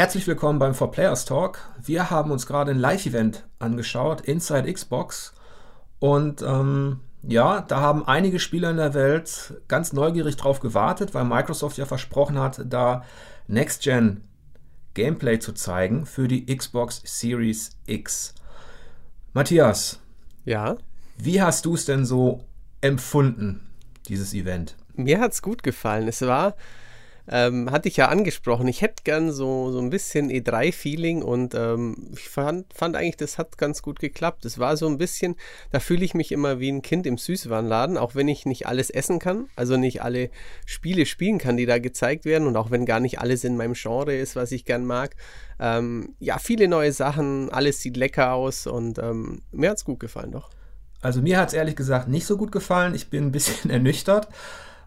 Herzlich 0.00 0.26
willkommen 0.26 0.58
beim 0.58 0.72
4Players 0.72 1.26
Talk. 1.26 1.58
Wir 1.78 2.08
haben 2.08 2.30
uns 2.30 2.46
gerade 2.46 2.70
ein 2.70 2.78
Live-Event 2.78 3.44
angeschaut, 3.58 4.22
Inside 4.22 4.72
Xbox. 4.72 5.34
Und 5.98 6.40
ähm, 6.40 7.00
ja, 7.22 7.60
da 7.60 7.82
haben 7.82 8.08
einige 8.08 8.38
Spieler 8.38 8.70
in 8.70 8.78
der 8.78 8.94
Welt 8.94 9.60
ganz 9.68 9.92
neugierig 9.92 10.36
drauf 10.36 10.60
gewartet, 10.60 11.12
weil 11.12 11.26
Microsoft 11.26 11.76
ja 11.76 11.84
versprochen 11.84 12.38
hat, 12.38 12.62
da 12.64 13.04
Next-Gen 13.46 14.22
Gameplay 14.94 15.38
zu 15.38 15.52
zeigen 15.52 16.06
für 16.06 16.28
die 16.28 16.46
Xbox 16.46 17.02
Series 17.04 17.72
X. 17.84 18.34
Matthias. 19.34 20.00
Ja. 20.46 20.78
Wie 21.18 21.42
hast 21.42 21.66
du 21.66 21.74
es 21.74 21.84
denn 21.84 22.06
so 22.06 22.46
empfunden, 22.80 23.68
dieses 24.08 24.32
Event? 24.32 24.76
Mir 24.94 25.20
hat 25.20 25.32
es 25.32 25.42
gut 25.42 25.62
gefallen. 25.62 26.08
Es 26.08 26.22
war 26.22 26.54
ähm, 27.30 27.70
hatte 27.70 27.88
ich 27.88 27.96
ja 27.96 28.08
angesprochen, 28.08 28.66
ich 28.66 28.82
hätte 28.82 29.04
gern 29.04 29.30
so, 29.30 29.70
so 29.70 29.78
ein 29.78 29.90
bisschen 29.90 30.30
E3-Feeling 30.30 31.22
und 31.22 31.54
ähm, 31.54 32.08
ich 32.12 32.28
fand, 32.28 32.72
fand 32.74 32.96
eigentlich, 32.96 33.16
das 33.16 33.38
hat 33.38 33.56
ganz 33.56 33.82
gut 33.82 34.00
geklappt. 34.00 34.44
Es 34.44 34.58
war 34.58 34.76
so 34.76 34.88
ein 34.88 34.98
bisschen, 34.98 35.36
da 35.70 35.78
fühle 35.78 36.04
ich 36.04 36.12
mich 36.12 36.32
immer 36.32 36.58
wie 36.58 36.70
ein 36.70 36.82
Kind 36.82 37.06
im 37.06 37.18
Süßwarenladen, 37.18 37.96
auch 37.96 38.16
wenn 38.16 38.26
ich 38.26 38.46
nicht 38.46 38.66
alles 38.66 38.90
essen 38.90 39.20
kann, 39.20 39.48
also 39.54 39.76
nicht 39.76 40.02
alle 40.02 40.30
Spiele 40.66 41.06
spielen 41.06 41.38
kann, 41.38 41.56
die 41.56 41.66
da 41.66 41.78
gezeigt 41.78 42.24
werden 42.24 42.48
und 42.48 42.56
auch 42.56 42.72
wenn 42.72 42.84
gar 42.84 42.98
nicht 42.98 43.20
alles 43.20 43.44
in 43.44 43.56
meinem 43.56 43.74
Genre 43.74 44.16
ist, 44.16 44.34
was 44.34 44.50
ich 44.50 44.64
gern 44.64 44.84
mag. 44.84 45.14
Ähm, 45.60 46.16
ja, 46.18 46.38
viele 46.38 46.66
neue 46.66 46.92
Sachen, 46.92 47.48
alles 47.50 47.80
sieht 47.80 47.96
lecker 47.96 48.32
aus 48.32 48.66
und 48.66 48.98
ähm, 48.98 49.42
mir 49.52 49.70
hat 49.70 49.76
es 49.76 49.84
gut 49.84 50.00
gefallen 50.00 50.32
doch. 50.32 50.50
Also 51.00 51.22
mir 51.22 51.38
hat 51.38 51.48
es 51.48 51.54
ehrlich 51.54 51.76
gesagt 51.76 52.08
nicht 52.08 52.26
so 52.26 52.36
gut 52.36 52.52
gefallen. 52.52 52.94
Ich 52.94 53.08
bin 53.08 53.26
ein 53.26 53.32
bisschen 53.32 53.70
ernüchtert. 53.70 54.28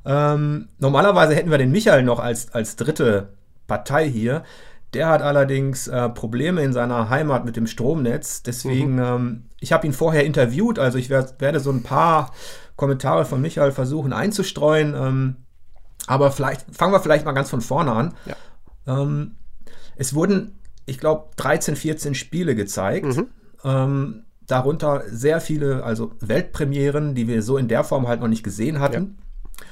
Ähm, 0.05 0.69
normalerweise 0.79 1.35
hätten 1.35 1.51
wir 1.51 1.57
den 1.57 1.71
Michael 1.71 2.03
noch 2.03 2.19
als, 2.19 2.53
als 2.53 2.75
dritte 2.75 3.33
Partei 3.67 4.09
hier. 4.09 4.43
Der 4.93 5.07
hat 5.07 5.21
allerdings 5.21 5.87
äh, 5.87 6.09
Probleme 6.09 6.61
in 6.61 6.73
seiner 6.73 7.09
Heimat 7.09 7.45
mit 7.45 7.55
dem 7.55 7.67
Stromnetz. 7.67 8.43
Deswegen, 8.43 8.95
mhm. 8.95 9.03
ähm, 9.03 9.43
ich 9.59 9.73
habe 9.73 9.87
ihn 9.87 9.93
vorher 9.93 10.25
interviewt, 10.25 10.77
also 10.77 10.97
ich 10.97 11.09
werd, 11.09 11.41
werde 11.41 11.59
so 11.59 11.71
ein 11.71 11.83
paar 11.83 12.31
Kommentare 12.75 13.25
von 13.25 13.41
Michael 13.41 13.71
versuchen 13.71 14.13
einzustreuen. 14.13 14.93
Ähm, 14.95 15.35
aber 16.05 16.31
vielleicht 16.31 16.65
fangen 16.75 16.93
wir 16.93 16.99
vielleicht 16.99 17.25
mal 17.25 17.31
ganz 17.31 17.49
von 17.49 17.61
vorne 17.61 17.93
an. 17.93 18.13
Ja. 18.25 18.35
Ähm, 19.01 19.35
es 19.95 20.13
wurden, 20.13 20.59
ich 20.85 20.99
glaube, 20.99 21.29
13, 21.37 21.75
14 21.75 22.13
Spiele 22.13 22.55
gezeigt. 22.55 23.05
Mhm. 23.05 23.27
Ähm, 23.63 24.23
darunter 24.45 25.03
sehr 25.07 25.39
viele, 25.39 25.83
also 25.83 26.11
Weltpremieren, 26.19 27.15
die 27.15 27.27
wir 27.27 27.41
so 27.41 27.57
in 27.57 27.69
der 27.69 27.83
Form 27.85 28.07
halt 28.07 28.19
noch 28.19 28.27
nicht 28.27 28.43
gesehen 28.43 28.79
hatten 28.79 29.17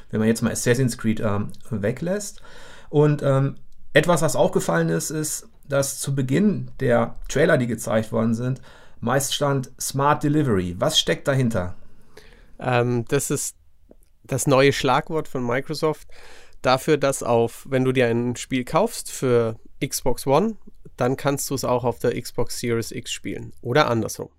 wenn 0.10 0.20
man 0.20 0.28
jetzt 0.28 0.42
mal 0.42 0.52
Assassin's 0.52 0.98
Creed 0.98 1.20
ähm, 1.20 1.52
weglässt. 1.70 2.42
Und 2.90 3.24
ähm, 3.24 3.56
etwas, 3.94 4.22
was 4.22 4.36
aufgefallen 4.36 4.90
ist, 4.90 5.10
ist, 5.10 5.50
dass 5.68 6.00
zu 6.00 6.16
Beginn 6.16 6.72
der 6.80 7.16
Trailer, 7.30 7.58
die 7.58 7.68
gezeigt 7.68 8.12
worden 8.12 8.34
sind, 8.34 8.62
meist 9.00 9.34
stand 9.34 9.72
Smart 9.80 10.24
Delivery. 10.24 10.76
Was 10.80 11.00
steckt 11.00 11.28
dahinter? 11.28 11.76
Ähm, 12.60 13.06
das 13.08 13.32
ist 13.32 13.56
das 14.24 14.48
neue 14.48 14.74
Schlagwort 14.74 15.28
von 15.28 15.46
Microsoft 15.46 16.08
dafür, 16.62 16.98
dass 16.98 17.24
auf, 17.24 17.66
wenn 17.70 17.84
du 17.84 17.92
dir 17.92 18.08
ein 18.08 18.36
Spiel 18.36 18.64
kaufst 18.64 19.12
für 19.12 19.60
Xbox 19.86 20.28
One, 20.28 20.58
dann 20.96 21.18
kannst 21.18 21.50
du 21.50 21.56
es 21.56 21.66
auch 21.66 21.84
auf 21.84 22.00
der 22.00 22.20
Xbox 22.20 22.60
Series 22.60 22.92
X 22.92 23.12
spielen 23.12 23.54
oder 23.62 23.90
andersrum. 23.90 24.30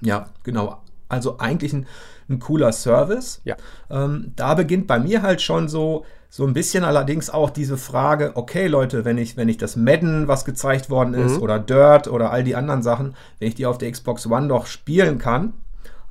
Ja, 0.00 0.28
genau. 0.42 0.82
Also 1.12 1.38
eigentlich 1.38 1.72
ein, 1.74 1.86
ein 2.28 2.38
cooler 2.38 2.72
Service. 2.72 3.42
Ja. 3.44 3.56
Ähm, 3.90 4.32
da 4.34 4.54
beginnt 4.54 4.86
bei 4.86 4.98
mir 4.98 5.22
halt 5.22 5.42
schon 5.42 5.68
so, 5.68 6.06
so 6.30 6.46
ein 6.46 6.54
bisschen 6.54 6.84
allerdings 6.84 7.28
auch 7.28 7.50
diese 7.50 7.76
Frage, 7.76 8.32
okay 8.34 8.66
Leute, 8.66 9.04
wenn 9.04 9.18
ich, 9.18 9.36
wenn 9.36 9.50
ich 9.50 9.58
das 9.58 9.76
Madden, 9.76 10.26
was 10.26 10.46
gezeigt 10.46 10.88
worden 10.88 11.12
ist, 11.12 11.36
mhm. 11.36 11.42
oder 11.42 11.58
Dirt 11.58 12.08
oder 12.08 12.30
all 12.32 12.44
die 12.44 12.56
anderen 12.56 12.82
Sachen, 12.82 13.14
wenn 13.38 13.48
ich 13.48 13.54
die 13.54 13.66
auf 13.66 13.76
der 13.76 13.92
Xbox 13.92 14.26
One 14.26 14.48
doch 14.48 14.64
spielen 14.64 15.18
kann, 15.18 15.52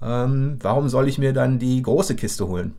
ähm, 0.03 0.59
warum 0.62 0.88
soll 0.88 1.07
ich 1.07 1.18
mir 1.18 1.33
dann 1.33 1.57
die 1.57 1.81
große 1.81 2.16
Kiste 2.16 2.47
holen? 2.47 2.75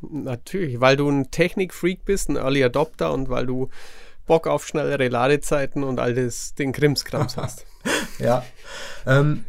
Natürlich, 0.00 0.80
weil 0.80 0.96
du 0.96 1.08
ein 1.08 1.32
Technikfreak 1.32 2.04
bist, 2.04 2.28
ein 2.28 2.36
Early 2.36 2.62
Adopter 2.62 3.12
und 3.12 3.28
weil 3.28 3.46
du 3.46 3.68
Bock 4.26 4.46
auf 4.46 4.64
schnellere 4.64 5.08
Ladezeiten 5.08 5.82
und 5.82 5.98
all 5.98 6.14
das, 6.14 6.54
den 6.54 6.70
Krimskrams 6.70 7.36
hast. 7.36 7.66
ja. 8.20 8.44
Ähm, 9.04 9.44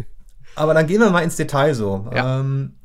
aber 0.62 0.74
dann 0.76 0.86
gehen 0.86 1.02
wir 1.02 1.10
mal 1.10 1.24
ins 1.24 1.36
Detail 1.36 1.74
so. 1.74 2.08
Ja. 2.14 2.40
Ähm, 2.40 2.76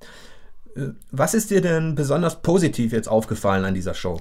äh, 0.74 0.88
was 1.10 1.34
ist 1.34 1.50
dir 1.50 1.60
denn 1.60 1.94
besonders 1.94 2.40
positiv 2.42 2.92
jetzt 2.92 3.08
aufgefallen 3.08 3.64
an 3.64 3.74
dieser 3.74 3.94
Show? 3.94 4.20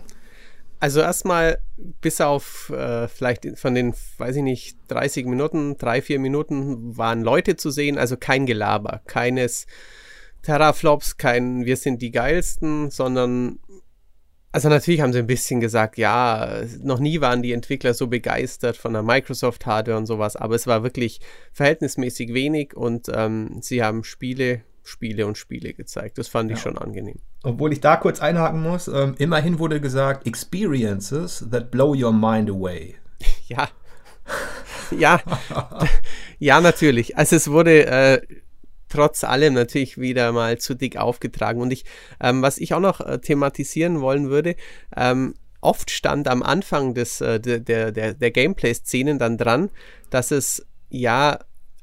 Also 0.81 0.99
erstmal, 0.99 1.59
bis 2.01 2.19
auf 2.19 2.69
äh, 2.69 3.07
vielleicht 3.07 3.57
von 3.57 3.73
den, 3.73 3.93
weiß 4.17 4.35
ich 4.35 4.43
nicht, 4.43 4.77
30 4.89 5.25
Minuten, 5.25 5.77
drei, 5.77 6.01
vier 6.01 6.19
Minuten 6.19 6.97
waren 6.97 7.21
Leute 7.21 7.55
zu 7.55 7.71
sehen, 7.71 7.97
also 7.97 8.17
kein 8.17 8.45
Gelaber, 8.45 9.01
keines 9.07 9.67
Terraflops, 10.41 11.17
kein 11.17 11.65
Wir 11.65 11.77
sind 11.77 12.01
die 12.01 12.11
geilsten, 12.11 12.91
sondern 12.91 13.59
also 14.55 14.69
natürlich 14.69 15.01
haben 15.01 15.11
sie 15.11 15.19
ein 15.19 15.27
bisschen 15.27 15.59
gesagt, 15.59 15.97
ja, 15.97 16.61
noch 16.81 16.99
nie 16.99 17.19
waren 17.19 17.41
die 17.41 17.51
Entwickler 17.51 17.93
so 17.93 18.07
begeistert 18.07 18.77
von 18.77 18.93
der 18.93 19.03
Microsoft-Hardware 19.03 19.97
und 19.97 20.05
sowas, 20.05 20.37
aber 20.37 20.55
es 20.55 20.65
war 20.65 20.81
wirklich 20.81 21.19
verhältnismäßig 21.51 22.33
wenig 22.33 22.73
und 22.73 23.07
ähm, 23.13 23.57
sie 23.59 23.83
haben 23.83 24.05
Spiele, 24.05 24.61
Spiele 24.81 25.27
und 25.27 25.37
Spiele 25.37 25.73
gezeigt. 25.73 26.17
Das 26.17 26.29
fand 26.29 26.51
ich 26.51 26.59
schon 26.59 26.77
angenehm. 26.77 27.19
Obwohl 27.43 27.73
ich 27.73 27.81
da 27.81 27.97
kurz 27.97 28.21
einhaken 28.21 28.63
muss, 28.63 28.87
ähm, 28.87 29.15
immerhin 29.17 29.59
wurde 29.59 29.81
gesagt, 29.81 30.25
Experiences 30.25 31.45
that 31.51 31.69
blow 31.69 31.93
your 31.93 32.13
mind 32.13 32.49
away. 32.49 32.95
Ja. 33.47 33.69
ja, 34.97 35.21
ja, 36.39 36.61
natürlich. 36.61 37.17
Also 37.17 37.35
es 37.35 37.51
wurde 37.51 37.85
äh, 37.85 38.21
trotz 38.95 39.23
allem 39.23 39.53
natürlich 39.53 39.97
wieder 39.97 40.31
mal 40.31 40.57
zu 40.57 40.73
dick 40.73 40.97
aufgetragen. 40.97 41.61
Und 41.61 41.71
ich, 41.71 41.85
ähm, 42.21 42.41
was 42.41 42.57
ich 42.57 42.73
auch 42.73 42.79
noch 42.79 43.01
äh, 43.01 43.19
thematisieren 43.19 44.01
wollen 44.01 44.29
würde, 44.29 44.55
ähm, 44.95 45.35
oft 45.61 45.91
stand 45.91 46.27
am 46.27 46.43
Anfang 46.43 46.93
des, 46.93 47.21
äh, 47.21 47.39
der, 47.39 47.59
der, 47.91 48.13
der 48.13 48.31
Gameplay-Szenen 48.31 49.19
dann 49.19 49.37
dran, 49.37 49.69
dass 50.09 50.31
es 50.31 50.65
ja 50.89 51.39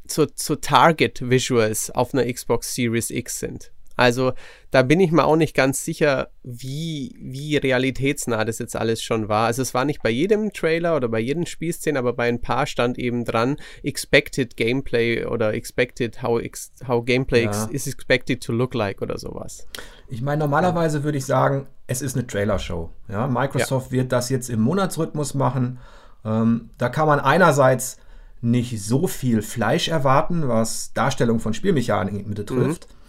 zu, 0.06 0.26
zu 0.26 0.56
Target-Visuals 0.56 1.90
auf 1.90 2.14
einer 2.14 2.30
Xbox 2.32 2.74
Series 2.74 3.10
X 3.10 3.40
sind. 3.40 3.72
Also 4.02 4.32
da 4.72 4.82
bin 4.82 4.98
ich 4.98 5.12
mir 5.12 5.24
auch 5.24 5.36
nicht 5.36 5.54
ganz 5.54 5.84
sicher, 5.84 6.28
wie, 6.42 7.14
wie 7.20 7.56
realitätsnah 7.56 8.44
das 8.44 8.58
jetzt 8.58 8.74
alles 8.74 9.00
schon 9.00 9.28
war. 9.28 9.46
Also 9.46 9.62
es 9.62 9.74
war 9.74 9.84
nicht 9.84 10.02
bei 10.02 10.10
jedem 10.10 10.52
Trailer 10.52 10.96
oder 10.96 11.08
bei 11.08 11.20
jedem 11.20 11.46
Spielszenen, 11.46 11.96
aber 11.96 12.12
bei 12.12 12.28
ein 12.28 12.40
paar 12.40 12.66
stand 12.66 12.98
eben 12.98 13.24
dran, 13.24 13.56
expected 13.84 14.56
Gameplay 14.56 15.24
oder 15.24 15.54
expected 15.54 16.20
how, 16.20 16.40
ex, 16.40 16.72
how 16.88 17.04
Gameplay 17.04 17.44
ja. 17.44 17.64
is 17.66 17.86
expected 17.86 18.42
to 18.42 18.52
look 18.52 18.74
like 18.74 19.02
oder 19.02 19.18
sowas. 19.18 19.66
Ich 20.08 20.20
meine, 20.20 20.40
normalerweise 20.40 21.04
würde 21.04 21.18
ich 21.18 21.24
sagen, 21.24 21.68
es 21.86 22.02
ist 22.02 22.16
eine 22.16 22.26
Trailer-Show. 22.26 22.90
Ja, 23.08 23.28
Microsoft 23.28 23.92
ja. 23.92 23.98
wird 23.98 24.12
das 24.12 24.30
jetzt 24.30 24.50
im 24.50 24.60
Monatsrhythmus 24.60 25.34
machen. 25.34 25.78
Ähm, 26.24 26.70
da 26.78 26.88
kann 26.88 27.06
man 27.06 27.20
einerseits 27.20 27.98
nicht 28.40 28.82
so 28.82 29.06
viel 29.06 29.42
Fleisch 29.42 29.88
erwarten, 29.88 30.48
was 30.48 30.92
Darstellung 30.92 31.38
von 31.38 31.54
Spielmechaniken 31.54 32.34
betrifft. 32.34 32.88
Mhm. 32.88 33.02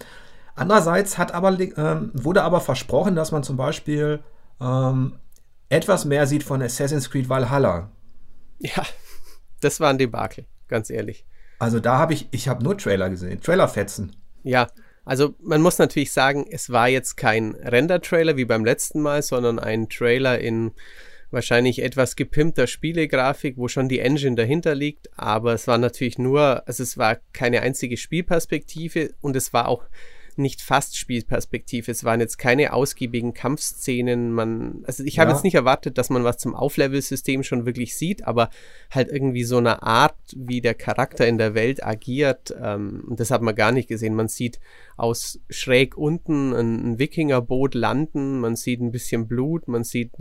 Andererseits 0.55 1.17
hat 1.17 1.33
aber, 1.33 1.59
ähm, 1.59 2.11
wurde 2.13 2.43
aber 2.43 2.61
versprochen, 2.61 3.15
dass 3.15 3.31
man 3.31 3.43
zum 3.43 3.57
Beispiel 3.57 4.23
ähm, 4.61 5.19
etwas 5.69 6.05
mehr 6.05 6.27
sieht 6.27 6.43
von 6.43 6.61
Assassin's 6.61 7.09
Creed 7.09 7.29
Valhalla. 7.29 7.91
Ja, 8.59 8.85
das 9.61 9.79
war 9.79 9.89
ein 9.89 9.97
Debakel, 9.97 10.45
ganz 10.67 10.89
ehrlich. 10.89 11.25
Also 11.59 11.79
da 11.79 11.97
habe 11.97 12.13
ich, 12.13 12.27
ich 12.31 12.47
habe 12.47 12.63
nur 12.63 12.77
Trailer 12.77 13.09
gesehen, 13.09 13.41
Trailerfetzen. 13.41 14.15
Ja, 14.43 14.67
also 15.05 15.35
man 15.41 15.61
muss 15.61 15.79
natürlich 15.79 16.11
sagen, 16.11 16.45
es 16.49 16.69
war 16.69 16.87
jetzt 16.87 17.17
kein 17.17 17.55
Render-Trailer 17.55 18.37
wie 18.37 18.45
beim 18.45 18.63
letzten 18.63 19.01
Mal, 19.01 19.21
sondern 19.21 19.59
ein 19.59 19.89
Trailer 19.89 20.39
in 20.39 20.71
wahrscheinlich 21.31 21.81
etwas 21.81 22.15
gepimpter 22.15 22.67
Spielegrafik, 22.67 23.57
wo 23.57 23.67
schon 23.67 23.89
die 23.89 23.99
Engine 23.99 24.35
dahinter 24.35 24.75
liegt, 24.75 25.09
aber 25.17 25.53
es 25.53 25.67
war 25.67 25.79
natürlich 25.79 26.19
nur, 26.19 26.67
also 26.67 26.83
es 26.83 26.97
war 26.97 27.17
keine 27.33 27.61
einzige 27.61 27.97
Spielperspektive 27.97 29.15
und 29.19 29.35
es 29.35 29.51
war 29.51 29.67
auch 29.67 29.85
nicht 30.37 30.61
fast 30.61 30.97
Spielperspektive. 30.97 31.91
Es 31.91 32.03
waren 32.03 32.19
jetzt 32.19 32.37
keine 32.37 32.73
ausgiebigen 32.73 33.33
Kampfszenen. 33.33 34.31
Man, 34.31 34.83
also 34.85 35.03
ich 35.03 35.19
habe 35.19 35.29
ja. 35.29 35.35
jetzt 35.35 35.43
nicht 35.43 35.55
erwartet, 35.55 35.97
dass 35.97 36.09
man 36.09 36.23
was 36.23 36.37
zum 36.37 36.55
Auflevel-System 36.55 37.43
schon 37.43 37.65
wirklich 37.65 37.95
sieht, 37.95 38.25
aber 38.27 38.49
halt 38.91 39.09
irgendwie 39.09 39.43
so 39.43 39.57
eine 39.57 39.83
Art, 39.83 40.15
wie 40.35 40.61
der 40.61 40.73
Charakter 40.73 41.27
in 41.27 41.37
der 41.37 41.55
Welt 41.55 41.85
agiert. 41.85 42.55
Ähm, 42.61 43.05
das 43.09 43.31
hat 43.31 43.41
man 43.41 43.55
gar 43.55 43.71
nicht 43.71 43.87
gesehen. 43.87 44.15
Man 44.15 44.27
sieht 44.27 44.59
aus 44.97 45.39
schräg 45.49 45.97
unten 45.97 46.53
ein, 46.53 46.93
ein 46.93 46.99
Wikingerboot 46.99 47.75
landen, 47.75 48.39
man 48.39 48.55
sieht 48.55 48.81
ein 48.81 48.91
bisschen 48.91 49.27
Blut, 49.27 49.67
man 49.67 49.83
sieht 49.83 50.11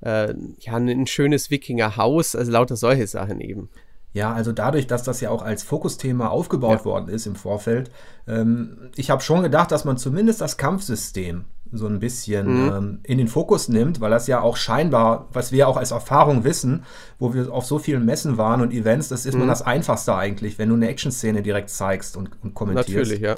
äh, 0.00 0.34
ja 0.60 0.76
ein 0.76 1.06
schönes 1.06 1.50
Wikingerhaus, 1.50 2.34
also 2.34 2.52
lauter 2.52 2.76
solche 2.76 3.06
Sachen 3.06 3.40
eben. 3.40 3.68
Ja, 4.12 4.32
also 4.32 4.52
dadurch, 4.52 4.86
dass 4.86 5.02
das 5.02 5.20
ja 5.20 5.30
auch 5.30 5.42
als 5.42 5.62
Fokusthema 5.62 6.28
aufgebaut 6.28 6.80
ja. 6.80 6.84
worden 6.84 7.08
ist 7.08 7.26
im 7.26 7.34
Vorfeld, 7.34 7.90
ähm, 8.28 8.90
ich 8.94 9.10
habe 9.10 9.22
schon 9.22 9.42
gedacht, 9.42 9.72
dass 9.72 9.84
man 9.84 9.96
zumindest 9.96 10.40
das 10.40 10.58
Kampfsystem 10.58 11.46
so 11.72 11.86
ein 11.86 12.00
bisschen 12.00 12.66
mhm. 12.66 12.72
ähm, 12.72 13.00
in 13.04 13.16
den 13.16 13.28
Fokus 13.28 13.68
nimmt, 13.68 14.00
weil 14.02 14.10
das 14.10 14.26
ja 14.26 14.42
auch 14.42 14.58
scheinbar, 14.58 15.28
was 15.32 15.52
wir 15.52 15.68
auch 15.68 15.78
als 15.78 15.90
Erfahrung 15.90 16.44
wissen, 16.44 16.84
wo 17.18 17.32
wir 17.32 17.50
auf 17.50 17.64
so 17.64 17.78
vielen 17.78 18.04
Messen 18.04 18.36
waren 18.36 18.60
und 18.60 18.72
Events, 18.72 19.08
das 19.08 19.24
ist 19.24 19.34
mhm. 19.34 19.40
man 19.40 19.48
das 19.48 19.62
Einfachste 19.62 20.14
eigentlich, 20.14 20.58
wenn 20.58 20.68
du 20.68 20.74
eine 20.74 20.88
Action-Szene 20.88 21.42
direkt 21.42 21.70
zeigst 21.70 22.16
und, 22.18 22.30
und 22.42 22.54
kommentierst. 22.54 23.12
Natürlich, 23.12 23.20
ja. 23.20 23.36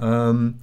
Ähm, 0.00 0.54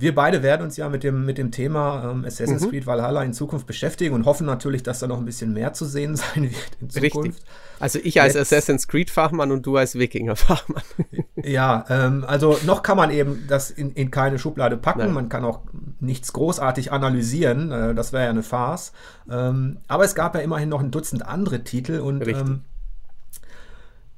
wir 0.00 0.14
beide 0.14 0.42
werden 0.42 0.62
uns 0.62 0.78
ja 0.78 0.88
mit 0.88 1.04
dem, 1.04 1.26
mit 1.26 1.36
dem 1.36 1.50
Thema 1.50 2.10
ähm, 2.10 2.24
Assassin's 2.24 2.64
mhm. 2.64 2.70
Creed 2.70 2.86
Valhalla 2.86 3.22
in 3.22 3.34
Zukunft 3.34 3.66
beschäftigen 3.66 4.14
und 4.14 4.24
hoffen 4.24 4.46
natürlich, 4.46 4.82
dass 4.82 4.98
da 5.00 5.06
noch 5.06 5.18
ein 5.18 5.26
bisschen 5.26 5.52
mehr 5.52 5.74
zu 5.74 5.84
sehen 5.84 6.16
sein 6.16 6.44
wird 6.44 6.78
in 6.80 6.88
Zukunft. 6.88 7.16
Richtig. 7.16 7.44
Also 7.78 7.98
ich 8.02 8.20
als 8.20 8.34
Jetzt, 8.34 8.52
Assassin's 8.52 8.88
Creed 8.88 9.10
Fachmann 9.10 9.52
und 9.52 9.66
du 9.66 9.76
als 9.76 9.96
Wikinger 9.98 10.36
Fachmann. 10.36 10.82
Ja, 11.42 11.86
ähm, 11.88 12.24
also 12.26 12.58
noch 12.66 12.82
kann 12.82 12.98
man 12.98 13.10
eben 13.10 13.46
das 13.48 13.70
in, 13.70 13.92
in 13.92 14.10
keine 14.10 14.38
Schublade 14.38 14.76
packen. 14.76 14.98
Nein. 14.98 15.14
Man 15.14 15.28
kann 15.30 15.42
auch 15.42 15.62
nichts 15.98 16.34
großartig 16.34 16.92
analysieren. 16.92 17.72
Äh, 17.72 17.94
das 17.94 18.12
wäre 18.12 18.24
ja 18.24 18.30
eine 18.30 18.42
Farce. 18.42 18.92
Ähm, 19.30 19.78
aber 19.88 20.04
es 20.04 20.14
gab 20.14 20.34
ja 20.34 20.42
immerhin 20.42 20.68
noch 20.68 20.80
ein 20.80 20.90
Dutzend 20.90 21.24
andere 21.24 21.64
Titel 21.64 22.00
und 22.00 22.28
ähm, 22.28 22.60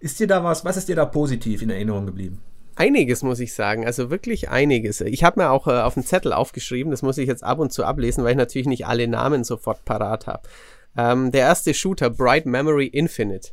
ist 0.01 0.19
dir 0.19 0.27
da 0.27 0.43
was, 0.43 0.65
was 0.65 0.77
ist 0.77 0.89
dir 0.89 0.97
da 0.97 1.05
positiv 1.05 1.63
in 1.63 1.71
Erinnerung 1.71 2.07
geblieben? 2.07 2.41
Einiges 2.77 3.23
muss 3.23 3.41
ich 3.41 3.55
sagen, 3.55 3.87
also 3.87 4.11
wirklich 4.11 4.49
einiges. 4.51 5.01
Ich 5.01 5.25
habe 5.25 5.41
mir 5.41 5.51
auch 5.51 5.67
äh, 5.67 5.81
auf 5.81 5.95
den 5.95 6.05
Zettel 6.05 6.33
aufgeschrieben, 6.33 6.91
das 6.91 7.03
muss 7.03 7.19
ich 7.19 7.29
jetzt 7.29 7.45
ab 7.45 7.59
und 7.59 7.73
zu 7.73 7.85
ablesen, 7.85 8.25
weil 8.25 8.33
ich 8.33 8.37
natürlich 8.37 8.69
nicht 8.69 8.87
alle 8.87 9.09
Namen 9.09 9.45
sofort 9.45 9.85
parat 9.85 10.27
habe. 10.27 10.49
Ähm, 10.97 11.31
der 11.33 11.43
erste 11.43 11.75
Shooter, 11.75 12.11
Bright 12.11 12.47
Memory 12.47 12.87
Infinite, 12.87 13.51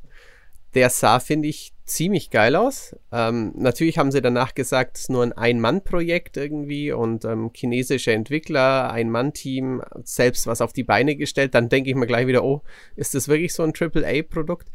der 0.76 0.90
sah, 0.90 1.20
finde 1.20 1.48
ich, 1.48 1.74
ziemlich 1.86 2.30
geil 2.30 2.56
aus. 2.56 2.96
Ähm, 3.12 3.52
natürlich 3.56 3.98
haben 3.98 4.12
sie 4.12 4.22
danach 4.22 4.54
gesagt, 4.54 4.98
es 4.98 5.04
ist 5.04 5.10
nur 5.10 5.24
ein 5.24 5.34
Ein-Mann-Projekt 5.34 6.38
irgendwie 6.38 6.92
und 6.92 7.26
ähm, 7.26 7.50
chinesische 7.54 8.12
Entwickler, 8.12 8.92
Ein-Mann-Team, 8.92 9.82
selbst 10.04 10.46
was 10.46 10.62
auf 10.62 10.72
die 10.72 10.84
Beine 10.84 11.16
gestellt. 11.16 11.56
Dann 11.56 11.70
denke 11.70 11.90
ich 11.90 11.96
mir 11.96 12.06
gleich 12.06 12.28
wieder, 12.28 12.44
oh, 12.44 12.62
ist 12.96 13.16
das 13.16 13.28
wirklich 13.28 13.54
so 13.54 13.64
ein 13.64 13.74
AAA-Produkt? 13.74 14.70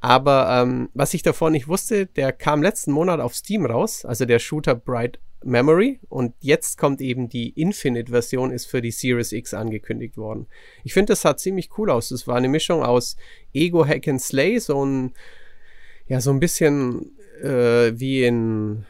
Aber 0.00 0.48
ähm, 0.50 0.90
was 0.94 1.14
ich 1.14 1.22
davor 1.22 1.50
nicht 1.50 1.68
wusste, 1.68 2.06
der 2.06 2.32
kam 2.32 2.62
letzten 2.62 2.92
Monat 2.92 3.20
auf 3.20 3.34
Steam 3.34 3.66
raus, 3.66 4.04
also 4.04 4.24
der 4.24 4.38
Shooter 4.38 4.74
Bright 4.74 5.18
Memory 5.44 6.00
und 6.08 6.34
jetzt 6.40 6.78
kommt 6.78 7.00
eben 7.00 7.28
die 7.28 7.50
Infinite-Version, 7.50 8.50
ist 8.50 8.66
für 8.66 8.82
die 8.82 8.90
Series 8.90 9.32
X 9.32 9.54
angekündigt 9.54 10.16
worden. 10.16 10.46
Ich 10.84 10.94
finde, 10.94 11.12
das 11.12 11.22
sah 11.22 11.36
ziemlich 11.36 11.70
cool 11.78 11.90
aus. 11.90 12.08
Das 12.08 12.26
war 12.26 12.36
eine 12.36 12.48
Mischung 12.48 12.82
aus 12.82 13.16
Ego 13.52 13.86
Hack 13.86 14.08
and 14.08 14.20
Slay, 14.20 14.58
so 14.58 14.84
ein, 14.84 15.14
ja, 16.06 16.20
so 16.20 16.30
ein 16.30 16.40
bisschen 16.40 17.12
äh, 17.42 17.92
wie 17.94 18.24
in 18.24 18.84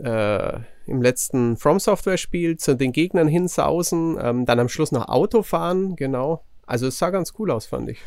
äh, 0.00 0.58
im 0.86 1.02
letzten 1.02 1.56
From 1.56 1.78
Software 1.78 2.16
Spiel 2.16 2.56
zu 2.56 2.74
den 2.74 2.92
Gegnern 2.92 3.28
hinsausen, 3.28 4.18
ähm, 4.20 4.46
dann 4.46 4.58
am 4.58 4.68
Schluss 4.68 4.90
noch 4.90 5.08
Auto 5.08 5.42
fahren, 5.42 5.96
genau. 5.96 6.44
Also 6.66 6.86
es 6.86 6.98
sah 6.98 7.10
ganz 7.10 7.34
cool 7.38 7.50
aus, 7.50 7.66
fand 7.66 7.90
ich. 7.90 7.98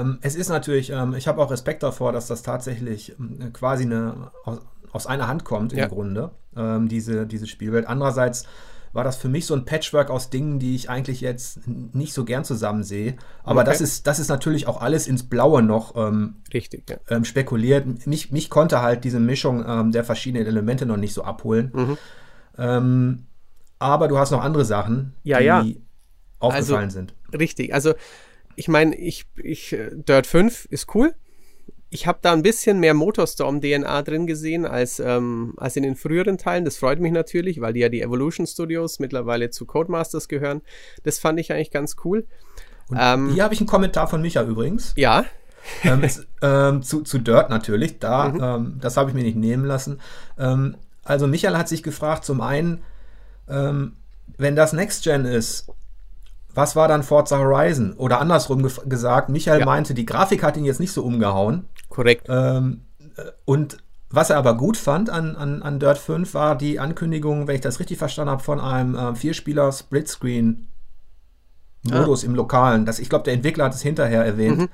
Ähm, 0.00 0.18
es 0.22 0.34
ist 0.34 0.48
natürlich, 0.48 0.90
ähm, 0.90 1.14
ich 1.14 1.28
habe 1.28 1.42
auch 1.42 1.50
Respekt 1.50 1.82
davor, 1.82 2.12
dass 2.12 2.26
das 2.26 2.42
tatsächlich 2.42 3.14
ähm, 3.18 3.52
quasi 3.52 3.84
eine, 3.84 4.30
aus, 4.44 4.60
aus, 4.92 5.06
einer 5.06 5.28
Hand 5.28 5.44
kommt 5.44 5.72
im 5.72 5.78
ja. 5.78 5.88
Grunde, 5.88 6.30
diese, 6.56 7.26
diese 7.26 7.48
Spielwelt. 7.48 7.84
Andererseits 7.84 8.46
war 8.92 9.02
das 9.02 9.16
für 9.16 9.28
mich 9.28 9.44
so 9.44 9.54
ein 9.54 9.64
Patchwork 9.64 10.08
aus 10.08 10.30
Dingen, 10.30 10.60
die 10.60 10.76
ich 10.76 10.88
eigentlich 10.88 11.20
jetzt 11.20 11.66
nicht 11.66 12.12
so 12.12 12.24
gern 12.24 12.44
zusammen 12.44 12.84
sehe. 12.84 13.16
Aber 13.42 13.62
okay. 13.62 13.70
das, 13.70 13.80
ist, 13.80 14.06
das 14.06 14.20
ist 14.20 14.28
natürlich 14.28 14.68
auch 14.68 14.80
alles 14.80 15.08
ins 15.08 15.24
Blaue 15.24 15.62
noch 15.64 15.96
ähm, 15.96 16.36
Richtig, 16.52 16.88
ja. 16.88 16.98
ähm, 17.08 17.24
spekuliert. 17.24 18.06
Mich, 18.06 18.30
mich 18.30 18.50
konnte 18.50 18.82
halt 18.82 19.02
diese 19.02 19.18
Mischung 19.18 19.64
ähm, 19.66 19.90
der 19.90 20.04
verschiedenen 20.04 20.46
Elemente 20.46 20.86
noch 20.86 20.96
nicht 20.96 21.12
so 21.12 21.24
abholen. 21.24 21.72
Mhm. 22.56 23.26
Aber 23.80 24.06
du 24.06 24.16
hast 24.16 24.30
noch 24.30 24.44
andere 24.44 24.64
Sachen, 24.64 25.14
ja, 25.24 25.38
die 25.40 25.44
ja. 25.44 25.64
aufgefallen 26.38 26.84
also, 26.84 26.94
sind. 26.94 27.14
Richtig, 27.36 27.74
also 27.74 27.94
ich 28.56 28.68
meine, 28.68 28.94
ich, 28.96 29.26
ich, 29.36 29.72
äh, 29.72 29.90
Dirt 29.92 30.26
5 30.26 30.66
ist 30.70 30.94
cool. 30.94 31.14
Ich 31.90 32.06
habe 32.08 32.18
da 32.22 32.32
ein 32.32 32.42
bisschen 32.42 32.80
mehr 32.80 32.94
Motorstorm-DNA 32.94 34.02
drin 34.02 34.26
gesehen 34.26 34.66
als, 34.66 34.98
ähm, 34.98 35.54
als 35.56 35.76
in 35.76 35.84
den 35.84 35.94
früheren 35.94 36.38
Teilen. 36.38 36.64
Das 36.64 36.76
freut 36.76 36.98
mich 36.98 37.12
natürlich, 37.12 37.60
weil 37.60 37.72
die 37.72 37.80
ja 37.80 37.88
die 37.88 38.02
Evolution 38.02 38.46
Studios 38.46 38.98
mittlerweile 38.98 39.50
zu 39.50 39.64
Codemasters 39.64 40.26
gehören. 40.26 40.62
Das 41.04 41.20
fand 41.20 41.38
ich 41.38 41.52
eigentlich 41.52 41.70
ganz 41.70 41.94
cool. 42.04 42.26
Ähm, 42.96 43.30
hier 43.30 43.44
habe 43.44 43.54
ich 43.54 43.60
einen 43.60 43.68
Kommentar 43.68 44.08
von 44.08 44.22
Micha 44.22 44.42
übrigens. 44.42 44.92
Ja. 44.96 45.24
ähm, 45.84 46.02
ähm, 46.42 46.82
zu, 46.82 47.02
zu 47.02 47.18
Dirt 47.18 47.48
natürlich. 47.48 48.00
Da, 48.00 48.28
mhm. 48.28 48.40
Ähm, 48.42 48.78
das 48.80 48.96
habe 48.96 49.10
ich 49.10 49.14
mir 49.14 49.22
nicht 49.22 49.36
nehmen 49.36 49.64
lassen. 49.64 50.00
Ähm, 50.36 50.76
also 51.04 51.28
Michael 51.28 51.56
hat 51.56 51.68
sich 51.68 51.82
gefragt, 51.82 52.24
zum 52.24 52.40
einen, 52.40 52.82
wenn 53.46 54.56
das 54.56 54.72
Next 54.72 55.04
Gen 55.04 55.26
ist, 55.26 55.66
was 56.54 56.76
war 56.76 56.88
dann 56.88 57.02
Forza 57.02 57.38
Horizon? 57.38 57.94
Oder 57.94 58.20
andersrum 58.20 58.62
ge 58.62 58.70
gesagt, 58.86 59.28
Michael 59.28 59.60
ja. 59.60 59.66
meinte, 59.66 59.94
die 59.94 60.06
Grafik 60.06 60.42
hat 60.42 60.56
ihn 60.56 60.64
jetzt 60.64 60.80
nicht 60.80 60.92
so 60.92 61.02
umgehauen. 61.02 61.66
Korrekt. 61.88 62.26
Ähm, 62.28 62.82
äh, 63.16 63.30
und 63.44 63.78
was 64.10 64.30
er 64.30 64.36
aber 64.36 64.56
gut 64.56 64.76
fand 64.76 65.10
an, 65.10 65.34
an, 65.34 65.62
an 65.62 65.80
Dirt 65.80 65.98
5 65.98 66.34
war 66.34 66.56
die 66.56 66.78
Ankündigung, 66.78 67.48
wenn 67.48 67.56
ich 67.56 67.60
das 67.60 67.80
richtig 67.80 67.98
verstanden 67.98 68.30
habe, 68.30 68.42
von 68.42 68.60
einem 68.60 68.94
äh, 68.94 69.14
Vierspieler 69.14 69.72
Splitscreen 69.72 70.68
Modus 71.82 72.24
ah. 72.24 72.26
im 72.26 72.34
Lokalen. 72.34 72.86
Das, 72.86 72.98
ich 72.98 73.08
glaube, 73.08 73.24
der 73.24 73.34
Entwickler 73.34 73.64
hat 73.64 73.74
es 73.74 73.82
hinterher 73.82 74.24
erwähnt. 74.24 74.58
Mhm. 74.58 74.68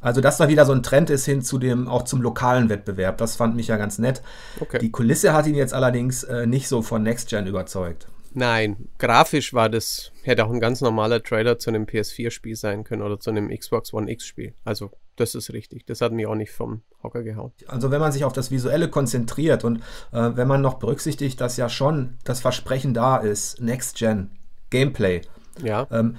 Also, 0.00 0.20
dass 0.20 0.36
da 0.36 0.48
wieder 0.48 0.66
so 0.66 0.72
ein 0.72 0.82
Trend 0.82 1.08
ist 1.08 1.24
hin 1.24 1.40
zu 1.40 1.58
dem, 1.58 1.88
auch 1.88 2.02
zum 2.02 2.20
lokalen 2.20 2.68
Wettbewerb. 2.68 3.16
Das 3.16 3.36
fand 3.36 3.56
mich 3.56 3.68
ja 3.68 3.76
ganz 3.76 3.98
nett. 3.98 4.22
Okay. 4.60 4.78
Die 4.78 4.90
Kulisse 4.90 5.32
hat 5.32 5.46
ihn 5.46 5.54
jetzt 5.54 5.72
allerdings 5.72 6.24
äh, 6.24 6.46
nicht 6.46 6.68
so 6.68 6.82
von 6.82 7.02
Next 7.02 7.30
Gen 7.30 7.46
überzeugt. 7.46 8.08
Nein, 8.34 8.88
grafisch 8.98 9.54
war 9.54 9.68
das, 9.68 10.10
hätte 10.22 10.44
auch 10.44 10.50
ein 10.50 10.58
ganz 10.58 10.80
normaler 10.80 11.22
Trailer 11.22 11.58
zu 11.58 11.70
einem 11.70 11.84
PS4-Spiel 11.84 12.56
sein 12.56 12.82
können 12.82 13.02
oder 13.02 13.20
zu 13.20 13.30
einem 13.30 13.48
Xbox 13.48 13.94
One 13.94 14.10
X-Spiel. 14.10 14.54
Also, 14.64 14.90
das 15.14 15.36
ist 15.36 15.52
richtig. 15.52 15.86
Das 15.86 16.00
hat 16.00 16.12
mich 16.12 16.26
auch 16.26 16.34
nicht 16.34 16.50
vom 16.50 16.82
Hocker 17.02 17.22
gehauen. 17.22 17.52
Also, 17.68 17.92
wenn 17.92 18.00
man 18.00 18.10
sich 18.10 18.24
auf 18.24 18.32
das 18.32 18.50
Visuelle 18.50 18.88
konzentriert 18.88 19.62
und 19.62 19.76
äh, 20.12 20.30
wenn 20.34 20.48
man 20.48 20.60
noch 20.60 20.74
berücksichtigt, 20.74 21.40
dass 21.40 21.56
ja 21.56 21.68
schon 21.68 22.18
das 22.24 22.40
Versprechen 22.40 22.92
da 22.92 23.18
ist, 23.18 23.60
Next 23.60 23.96
Gen, 23.96 24.32
Gameplay. 24.70 25.20
Ja. 25.62 25.86
Ähm, 25.92 26.16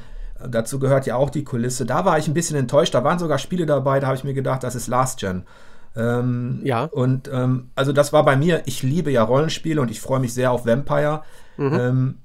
dazu 0.50 0.80
gehört 0.80 1.06
ja 1.06 1.18
auch 1.18 1.30
die 1.30 1.44
Kulisse. 1.44 1.86
Da 1.86 2.06
war 2.06 2.18
ich 2.18 2.30
ein 2.30 2.34
bisschen 2.34 2.58
enttäuscht. 2.58 2.94
Da 2.94 3.04
waren 3.04 3.20
sogar 3.20 3.40
Spiele 3.40 3.66
dabei, 3.66 4.00
da 4.00 4.08
habe 4.08 4.18
ich 4.18 4.24
mir 4.24 4.34
gedacht, 4.34 4.64
das 4.64 4.76
ist 4.76 4.88
Last 4.88 5.20
Gen. 5.20 5.44
Ähm, 5.96 6.62
ja. 6.64 6.86
Und 6.86 7.30
ähm, 7.32 7.70
also 7.76 7.92
das 7.92 8.14
war 8.14 8.24
bei 8.26 8.36
mir, 8.36 8.64
ich 8.66 8.84
liebe 8.84 9.12
ja 9.12 9.24
Rollenspiele 9.24 9.82
und 9.82 9.92
ich 9.92 10.02
freue 10.02 10.20
mich 10.20 10.34
sehr 10.34 10.52
auf 10.52 10.66
Vampire. 10.66 11.24
Mhm. 11.58 11.74
Ähm, 11.74 12.16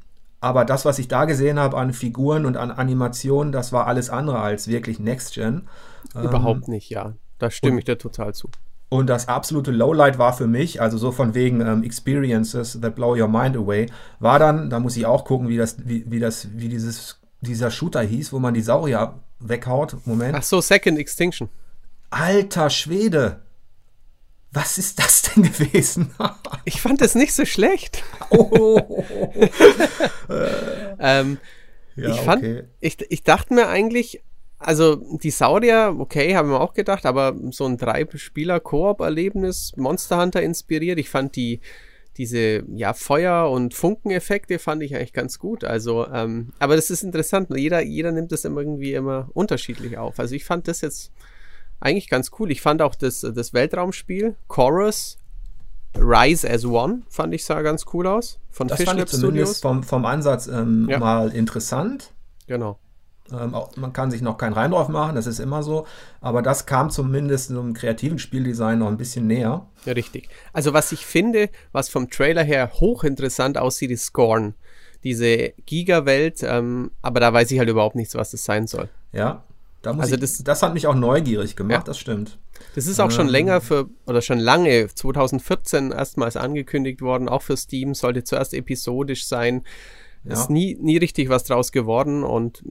aber 0.40 0.64
das, 0.64 0.84
was 0.84 0.98
ich 0.98 1.08
da 1.08 1.26
gesehen 1.26 1.58
habe 1.58 1.76
an 1.76 1.92
Figuren 1.92 2.46
und 2.46 2.56
an 2.56 2.70
Animationen, 2.70 3.52
das 3.52 3.72
war 3.72 3.86
alles 3.86 4.08
andere 4.10 4.40
als 4.40 4.68
wirklich 4.68 4.98
Next 4.98 5.34
Gen. 5.34 5.68
Überhaupt 6.14 6.66
ähm, 6.66 6.74
nicht, 6.74 6.88
ja. 6.90 7.12
Da 7.38 7.50
stimme 7.50 7.78
ich 7.78 7.84
dir 7.84 7.98
total 7.98 8.34
zu. 8.34 8.48
Und 8.88 9.06
das 9.06 9.28
absolute 9.28 9.70
Lowlight 9.70 10.18
war 10.18 10.32
für 10.32 10.48
mich, 10.48 10.80
also 10.80 10.98
so 10.98 11.12
von 11.12 11.34
wegen 11.34 11.60
ähm, 11.60 11.84
Experiences 11.84 12.80
that 12.80 12.96
blow 12.96 13.16
your 13.16 13.28
mind 13.28 13.56
away, 13.56 13.86
war 14.18 14.38
dann, 14.38 14.68
da 14.68 14.80
muss 14.80 14.96
ich 14.96 15.06
auch 15.06 15.24
gucken, 15.24 15.48
wie 15.48 15.56
das, 15.56 15.76
wie, 15.86 16.10
wie 16.10 16.18
das, 16.18 16.48
wie 16.56 16.68
dieses, 16.68 17.20
dieser 17.40 17.70
Shooter 17.70 18.00
hieß, 18.00 18.32
wo 18.32 18.40
man 18.40 18.52
die 18.52 18.62
Saurier 18.62 19.14
weghaut. 19.38 19.96
Moment. 20.06 20.34
Ach 20.36 20.42
so, 20.42 20.60
Second 20.60 20.98
Extinction. 20.98 21.48
Alter 22.10 22.68
Schwede. 22.68 23.42
Was 24.52 24.78
ist 24.78 24.98
das 24.98 25.22
denn 25.22 25.44
gewesen? 25.44 26.12
ich 26.64 26.80
fand 26.80 27.00
es 27.02 27.14
nicht 27.14 27.32
so 27.32 27.44
schlecht. 27.44 28.02
Oh. 28.30 28.80
ähm, 30.98 31.38
ja, 31.94 32.10
ich, 32.10 32.20
fand, 32.20 32.42
okay. 32.42 32.62
ich, 32.80 32.96
ich 33.10 33.22
dachte 33.22 33.54
mir 33.54 33.68
eigentlich, 33.68 34.22
also 34.58 34.96
die 34.96 35.30
Saurier, 35.30 35.94
okay, 35.98 36.34
haben 36.34 36.50
wir 36.50 36.60
auch 36.60 36.74
gedacht, 36.74 37.06
aber 37.06 37.34
so 37.50 37.64
ein 37.64 37.76
Drei-Spieler-Koop-Erlebnis, 37.76 39.72
Monster 39.76 40.20
Hunter 40.20 40.42
inspiriert. 40.42 40.98
Ich 40.98 41.08
fand 41.08 41.36
die, 41.36 41.60
diese 42.16 42.64
ja, 42.74 42.92
Feuer- 42.92 43.50
und 43.50 43.72
Funkeneffekte 43.72 44.58
fand 44.58 44.82
ich 44.82 44.96
eigentlich 44.96 45.12
ganz 45.12 45.38
gut. 45.38 45.64
Also, 45.64 46.06
ähm, 46.08 46.52
aber 46.58 46.74
das 46.74 46.90
ist 46.90 47.04
interessant. 47.04 47.48
Jeder, 47.54 47.82
jeder 47.82 48.10
nimmt 48.10 48.32
das 48.32 48.44
immer 48.44 48.60
irgendwie 48.60 48.94
immer 48.94 49.30
unterschiedlich 49.32 49.96
auf. 49.96 50.18
Also 50.18 50.34
ich 50.34 50.44
fand 50.44 50.66
das 50.66 50.80
jetzt 50.80 51.12
eigentlich 51.80 52.08
ganz 52.08 52.30
cool. 52.38 52.50
Ich 52.50 52.60
fand 52.60 52.82
auch 52.82 52.94
das, 52.94 53.20
das 53.20 53.52
Weltraumspiel, 53.52 54.36
Chorus, 54.48 55.18
Rise 55.98 56.48
as 56.48 56.64
One, 56.64 57.02
fand 57.08 57.34
ich 57.34 57.44
sah 57.44 57.62
ganz 57.62 57.84
cool 57.92 58.06
aus. 58.06 58.38
Von 58.50 58.68
das 58.68 58.78
Fishlab 58.78 58.96
fand 58.96 59.12
ich 59.12 59.18
zumindest 59.18 59.62
vom, 59.62 59.82
vom 59.82 60.04
Ansatz 60.04 60.46
ähm, 60.46 60.86
ja. 60.88 60.98
mal 60.98 61.30
interessant. 61.30 62.12
Genau. 62.46 62.78
Ähm, 63.32 63.54
auch, 63.54 63.76
man 63.76 63.92
kann 63.92 64.10
sich 64.10 64.22
noch 64.22 64.38
keinen 64.38 64.52
Reim 64.54 64.72
drauf 64.72 64.88
machen, 64.88 65.14
das 65.14 65.26
ist 65.26 65.38
immer 65.38 65.62
so. 65.62 65.86
Aber 66.20 66.42
das 66.42 66.66
kam 66.66 66.90
zumindest 66.90 67.48
so 67.48 67.60
einem 67.60 67.74
kreativen 67.74 68.18
Spieldesign 68.18 68.80
noch 68.80 68.88
ein 68.88 68.96
bisschen 68.96 69.26
näher. 69.26 69.66
Ja, 69.84 69.92
richtig. 69.92 70.28
Also, 70.52 70.72
was 70.72 70.92
ich 70.92 71.06
finde, 71.06 71.48
was 71.72 71.88
vom 71.88 72.10
Trailer 72.10 72.42
her 72.42 72.70
hochinteressant 72.74 73.58
aussieht, 73.58 73.90
ist 73.90 74.04
Scorn. 74.04 74.54
Diese 75.02 75.54
Giga-Welt, 75.64 76.42
ähm, 76.42 76.90
aber 77.00 77.20
da 77.20 77.32
weiß 77.32 77.50
ich 77.52 77.58
halt 77.58 77.70
überhaupt 77.70 77.96
nichts, 77.96 78.14
was 78.16 78.32
das 78.32 78.44
sein 78.44 78.66
soll. 78.66 78.90
Ja, 79.12 79.44
da 79.82 79.92
also 79.92 80.14
ich, 80.14 80.20
das, 80.20 80.38
das 80.38 80.62
hat 80.62 80.74
mich 80.74 80.86
auch 80.86 80.94
neugierig 80.94 81.56
gemacht, 81.56 81.72
ja. 81.72 81.84
das 81.84 81.98
stimmt. 81.98 82.38
Das 82.74 82.86
ist 82.86 83.00
auch 83.00 83.06
ähm, 83.06 83.10
schon 83.10 83.28
länger 83.28 83.60
für, 83.60 83.88
oder 84.06 84.20
schon 84.20 84.38
lange, 84.38 84.88
2014 84.88 85.92
erstmals 85.92 86.36
angekündigt 86.36 87.00
worden, 87.00 87.28
auch 87.28 87.42
für 87.42 87.56
Steam, 87.56 87.94
sollte 87.94 88.24
zuerst 88.24 88.52
episodisch 88.54 89.26
sein. 89.26 89.62
Ja. 90.24 90.34
Ist 90.34 90.50
nie, 90.50 90.76
nie 90.78 90.98
richtig 90.98 91.30
was 91.30 91.44
draus 91.44 91.72
geworden 91.72 92.24
und 92.24 92.62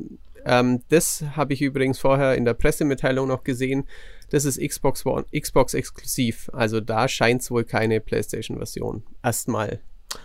ähm, 0.45 0.81
das 0.89 1.23
habe 1.35 1.53
ich 1.53 1.61
übrigens 1.61 1.99
vorher 1.99 2.35
in 2.35 2.45
der 2.45 2.53
Pressemitteilung 2.53 3.27
noch 3.27 3.43
gesehen. 3.43 3.85
Das 4.29 4.45
ist 4.45 4.59
Xbox 4.59 5.05
One, 5.05 5.25
Xbox 5.37 5.73
exklusiv. 5.73 6.49
Also 6.53 6.79
da 6.79 7.07
scheint 7.07 7.41
es 7.41 7.51
wohl 7.51 7.63
keine 7.63 7.99
PlayStation-Version 7.99 9.03
erstmal 9.23 9.79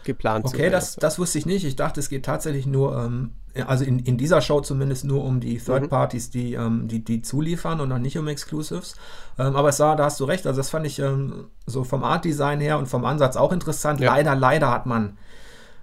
geplant 0.04 0.44
okay, 0.44 0.50
zu 0.50 0.56
sein. 0.56 0.66
Okay, 0.66 0.72
das, 0.72 0.96
das 0.96 1.18
wusste 1.18 1.38
ich 1.38 1.46
nicht. 1.46 1.64
Ich 1.64 1.76
dachte, 1.76 2.00
es 2.00 2.08
geht 2.08 2.24
tatsächlich 2.24 2.66
nur, 2.66 2.96
ähm, 2.96 3.32
also 3.62 3.84
in, 3.84 4.00
in 4.00 4.16
dieser 4.16 4.40
Show 4.40 4.60
zumindest 4.60 5.04
nur 5.04 5.24
um 5.24 5.40
die 5.40 5.58
Third 5.58 5.84
mhm. 5.84 5.88
Parties, 5.88 6.30
die, 6.30 6.54
ähm, 6.54 6.88
die, 6.88 7.04
die 7.04 7.22
zuliefern 7.22 7.80
und 7.80 7.88
noch 7.88 7.98
nicht 7.98 8.18
um 8.18 8.26
Exclusives. 8.26 8.96
Ähm, 9.38 9.54
aber 9.54 9.68
es 9.68 9.76
sah, 9.76 9.94
da 9.94 10.04
hast 10.04 10.18
du 10.20 10.24
recht. 10.24 10.46
Also 10.46 10.58
das 10.58 10.70
fand 10.70 10.86
ich 10.86 10.98
ähm, 10.98 11.46
so 11.66 11.84
vom 11.84 12.02
Art 12.02 12.24
Design 12.24 12.60
her 12.60 12.78
und 12.78 12.86
vom 12.86 13.04
Ansatz 13.04 13.36
auch 13.36 13.52
interessant. 13.52 14.00
Ja. 14.00 14.12
Leider, 14.12 14.34
leider 14.34 14.70
hat 14.70 14.86
man 14.86 15.16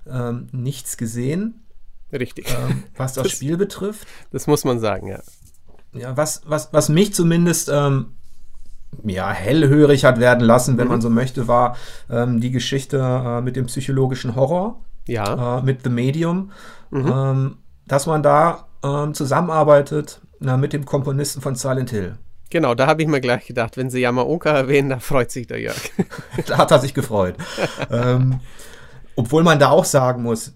ähm, 0.10 0.48
nichts 0.52 0.98
gesehen. 0.98 1.66
Richtig. 2.12 2.50
Ähm, 2.50 2.84
was 2.98 3.14
das, 3.14 3.24
das, 3.24 3.32
Spiel 3.32 3.58
betrifft. 3.58 4.08
Das 4.32 4.48
muss 4.48 4.66
man 4.66 4.80
sagen, 4.80 5.08
ja. 5.08 5.20
Ja, 5.94 6.16
was, 6.16 6.42
was, 6.46 6.72
was 6.72 6.90
mich 6.90 7.14
zumindest 7.14 7.70
ähm, 7.72 8.14
ja, 9.04 9.32
hellhörig 9.32 10.06
hat 10.06 10.20
werden 10.20 10.46
lassen, 10.46 10.78
wenn 10.78 10.86
mhm. 10.86 10.92
man 10.92 11.02
so 11.02 11.10
möchte, 11.10 11.48
war 11.48 11.76
ähm, 12.10 12.42
die 12.42 12.52
Geschichte 12.52 12.98
äh, 12.98 13.42
mit 13.42 13.56
dem 13.56 13.68
psychologischen 13.68 14.36
Horror. 14.36 14.80
Ja. 15.08 15.60
Äh, 15.60 15.64
mit 15.64 15.84
The 15.84 15.90
Medium. 15.90 16.52
Mhm. 16.92 17.12
Ähm, 17.14 17.58
dass 17.88 18.06
man 18.06 18.24
da 18.24 18.68
ähm, 18.84 19.14
zusammenarbeitet 19.14 20.22
na, 20.40 20.58
mit 20.58 20.74
dem 20.74 20.86
Komponisten 20.86 21.42
von 21.42 21.56
Silent 21.56 21.92
Hill. 21.92 22.18
Genau, 22.50 22.76
da 22.76 22.88
habe 22.88 23.02
ich 23.02 23.08
mir 23.08 23.22
gleich 23.22 23.46
gedacht, 23.46 23.78
wenn 23.78 23.90
sie 23.90 24.02
Yamaoka 24.02 24.50
erwähnen, 24.50 24.90
da 24.90 25.00
freut 25.00 25.32
sich 25.32 25.48
der 25.48 25.60
Jörg. 25.60 25.82
da 26.48 26.58
hat 26.58 26.72
er 26.72 26.80
sich 26.80 26.94
gefreut. 26.94 27.36
ähm, 27.90 28.42
obwohl 29.16 29.44
man 29.44 29.60
da 29.60 29.70
auch 29.70 29.86
sagen 29.86 30.24
muss, 30.24 30.54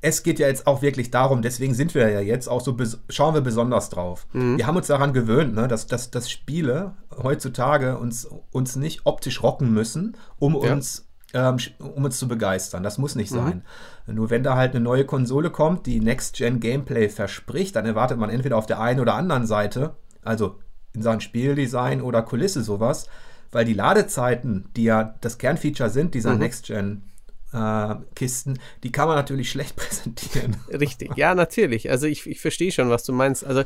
es 0.00 0.22
geht 0.22 0.38
ja 0.38 0.46
jetzt 0.46 0.66
auch 0.66 0.82
wirklich 0.82 1.10
darum, 1.10 1.42
deswegen 1.42 1.74
sind 1.74 1.94
wir 1.94 2.08
ja 2.08 2.20
jetzt 2.20 2.48
auch 2.48 2.60
so, 2.60 2.76
schauen 3.08 3.34
wir 3.34 3.40
besonders 3.40 3.90
drauf. 3.90 4.26
Mhm. 4.32 4.56
Wir 4.56 4.66
haben 4.66 4.76
uns 4.76 4.86
daran 4.86 5.12
gewöhnt, 5.12 5.54
ne, 5.54 5.68
dass, 5.68 5.86
dass, 5.86 6.10
dass 6.10 6.30
Spiele 6.30 6.94
heutzutage 7.22 7.98
uns, 7.98 8.28
uns 8.52 8.76
nicht 8.76 9.00
optisch 9.04 9.42
rocken 9.42 9.72
müssen, 9.72 10.16
um 10.38 10.54
ja. 10.62 10.72
uns 10.72 11.05
ähm, 11.34 11.56
um 11.78 12.04
uns 12.04 12.18
zu 12.18 12.28
begeistern. 12.28 12.82
Das 12.82 12.98
muss 12.98 13.14
nicht 13.14 13.32
mhm. 13.32 13.36
sein. 13.36 13.62
Nur 14.06 14.30
wenn 14.30 14.42
da 14.42 14.56
halt 14.56 14.74
eine 14.74 14.82
neue 14.82 15.04
Konsole 15.04 15.50
kommt, 15.50 15.86
die 15.86 16.00
Next-Gen-Gameplay 16.00 17.08
verspricht, 17.08 17.76
dann 17.76 17.86
erwartet 17.86 18.18
man 18.18 18.30
entweder 18.30 18.56
auf 18.56 18.66
der 18.66 18.80
einen 18.80 19.00
oder 19.00 19.14
anderen 19.14 19.46
Seite, 19.46 19.96
also 20.22 20.58
in 20.94 21.02
Sachen 21.02 21.20
Spieldesign 21.20 22.00
oder 22.00 22.22
Kulisse 22.22 22.62
sowas, 22.62 23.08
weil 23.52 23.64
die 23.64 23.74
Ladezeiten, 23.74 24.70
die 24.76 24.84
ja 24.84 25.14
das 25.20 25.38
Kernfeature 25.38 25.90
sind, 25.90 26.14
dieser 26.14 26.34
mhm. 26.34 26.40
Next-Gen 26.40 27.02
äh, 27.52 27.94
Kisten, 28.14 28.58
die 28.82 28.92
kann 28.92 29.08
man 29.08 29.16
natürlich 29.16 29.50
schlecht 29.52 29.76
präsentieren. 29.76 30.56
Richtig, 30.68 31.16
ja, 31.16 31.34
natürlich. 31.34 31.90
Also 31.90 32.06
ich, 32.06 32.26
ich 32.26 32.40
verstehe 32.40 32.72
schon, 32.72 32.90
was 32.90 33.04
du 33.04 33.12
meinst. 33.12 33.44
Also 33.44 33.64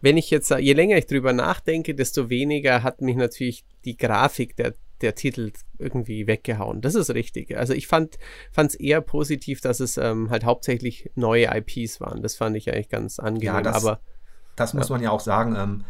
wenn 0.00 0.16
ich 0.16 0.30
jetzt, 0.30 0.50
je 0.50 0.72
länger 0.72 0.96
ich 0.98 1.06
drüber 1.06 1.32
nachdenke, 1.32 1.94
desto 1.94 2.28
weniger 2.28 2.82
hat 2.82 3.00
mich 3.00 3.16
natürlich 3.16 3.64
die 3.84 3.96
Grafik 3.96 4.56
der, 4.56 4.74
der 5.02 5.14
Titel 5.14 5.52
irgendwie 5.78 6.26
weggehauen. 6.26 6.80
Das 6.80 6.94
ist 6.94 7.10
richtig. 7.10 7.56
Also 7.56 7.72
ich 7.74 7.86
fand 7.86 8.18
es 8.54 8.74
eher 8.74 9.00
positiv, 9.00 9.60
dass 9.60 9.80
es 9.80 9.96
ähm, 9.96 10.30
halt 10.30 10.44
hauptsächlich 10.44 11.10
neue 11.14 11.48
IPs 11.54 12.00
waren. 12.00 12.22
Das 12.22 12.36
fand 12.36 12.56
ich 12.56 12.72
eigentlich 12.72 12.88
ganz 12.88 13.18
angenehm. 13.18 13.54
Ja, 13.54 13.62
das, 13.62 13.84
aber 13.84 14.00
das 14.56 14.74
muss 14.74 14.88
ja. 14.88 14.94
man 14.94 15.02
ja 15.02 15.10
auch 15.10 15.20
sagen. 15.20 15.56
Ähm, 15.56 15.84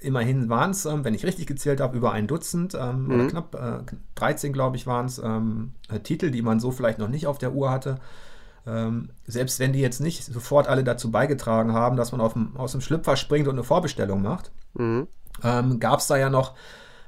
immerhin 0.00 0.48
waren 0.48 0.70
es, 0.70 0.84
ähm, 0.84 1.04
wenn 1.04 1.14
ich 1.14 1.24
richtig 1.24 1.46
gezählt 1.46 1.80
habe, 1.80 1.96
über 1.96 2.12
ein 2.12 2.26
Dutzend 2.26 2.74
ähm, 2.74 3.04
mhm. 3.04 3.14
oder 3.14 3.26
knapp 3.28 3.54
äh, 3.54 3.94
13, 4.14 4.52
glaube 4.52 4.76
ich, 4.76 4.86
waren 4.86 5.06
es 5.06 5.18
ähm, 5.18 5.72
äh, 5.90 6.00
Titel, 6.00 6.30
die 6.30 6.42
man 6.42 6.60
so 6.60 6.70
vielleicht 6.70 6.98
noch 6.98 7.08
nicht 7.08 7.26
auf 7.26 7.38
der 7.38 7.52
Uhr 7.52 7.70
hatte. 7.70 7.96
Ähm, 8.64 9.10
selbst 9.26 9.58
wenn 9.58 9.72
die 9.72 9.80
jetzt 9.80 10.00
nicht 10.00 10.24
sofort 10.24 10.68
alle 10.68 10.84
dazu 10.84 11.10
beigetragen 11.10 11.72
haben, 11.72 11.96
dass 11.96 12.12
man 12.12 12.20
dem, 12.32 12.56
aus 12.56 12.72
dem 12.72 12.80
Schlüpfer 12.80 13.16
springt 13.16 13.48
und 13.48 13.54
eine 13.54 13.64
Vorbestellung 13.64 14.22
macht, 14.22 14.52
mhm. 14.74 15.08
Ähm, 15.42 15.80
gab 15.80 16.00
es 16.00 16.06
da 16.06 16.16
ja 16.16 16.28
noch 16.30 16.54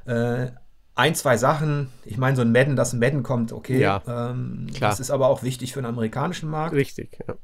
äh, 0.07 0.47
ein, 0.95 1.15
zwei 1.15 1.37
Sachen. 1.37 1.89
Ich 2.05 2.19
meine, 2.19 2.37
so 2.37 2.43
ein 2.43 2.53
Madden, 2.53 2.77
dass 2.77 2.93
ein 2.93 3.01
Madden 3.01 3.23
kommt, 3.23 3.53
okay. 3.53 3.81
Ja, 3.81 4.03
ähm, 4.07 4.69
das 4.79 5.01
ist 5.01 5.11
aber 5.11 5.29
auch 5.29 5.43
wichtig 5.43 5.73
für 5.73 5.81
den 5.81 5.87
amerikanischen 5.87 6.49
Markt. 6.49 6.75
Richtig, 6.75 7.19
ja. 7.27 7.35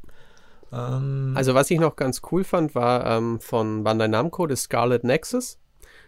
Ähm, 0.73 1.33
also 1.37 1.54
was 1.54 1.71
ich 1.71 1.80
noch 1.80 1.97
ganz 1.97 2.23
cool 2.30 2.45
fand, 2.45 2.75
war 2.75 3.07
ähm, 3.07 3.40
von 3.40 3.83
Bandai 3.83 4.09
Namco 4.09 4.47
das 4.47 4.62
Scarlet 4.62 5.04
Nexus. 5.04 5.59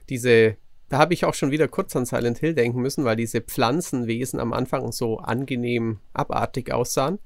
Diese, 0.08 0.56
da 0.88 0.98
habe 0.98 1.14
ich 1.14 1.24
auch 1.24 1.34
schon 1.34 1.50
wieder 1.50 1.68
kurz 1.68 1.96
an 1.96 2.06
Silent 2.06 2.38
Hill 2.38 2.54
denken 2.54 2.80
müssen, 2.80 3.04
weil 3.04 3.16
diese 3.16 3.40
Pflanzenwesen 3.40 4.38
am 4.38 4.52
Anfang 4.52 4.92
so 4.92 5.18
angenehm 5.18 5.98
abartig 6.12 6.72
aussahen. 6.72 7.18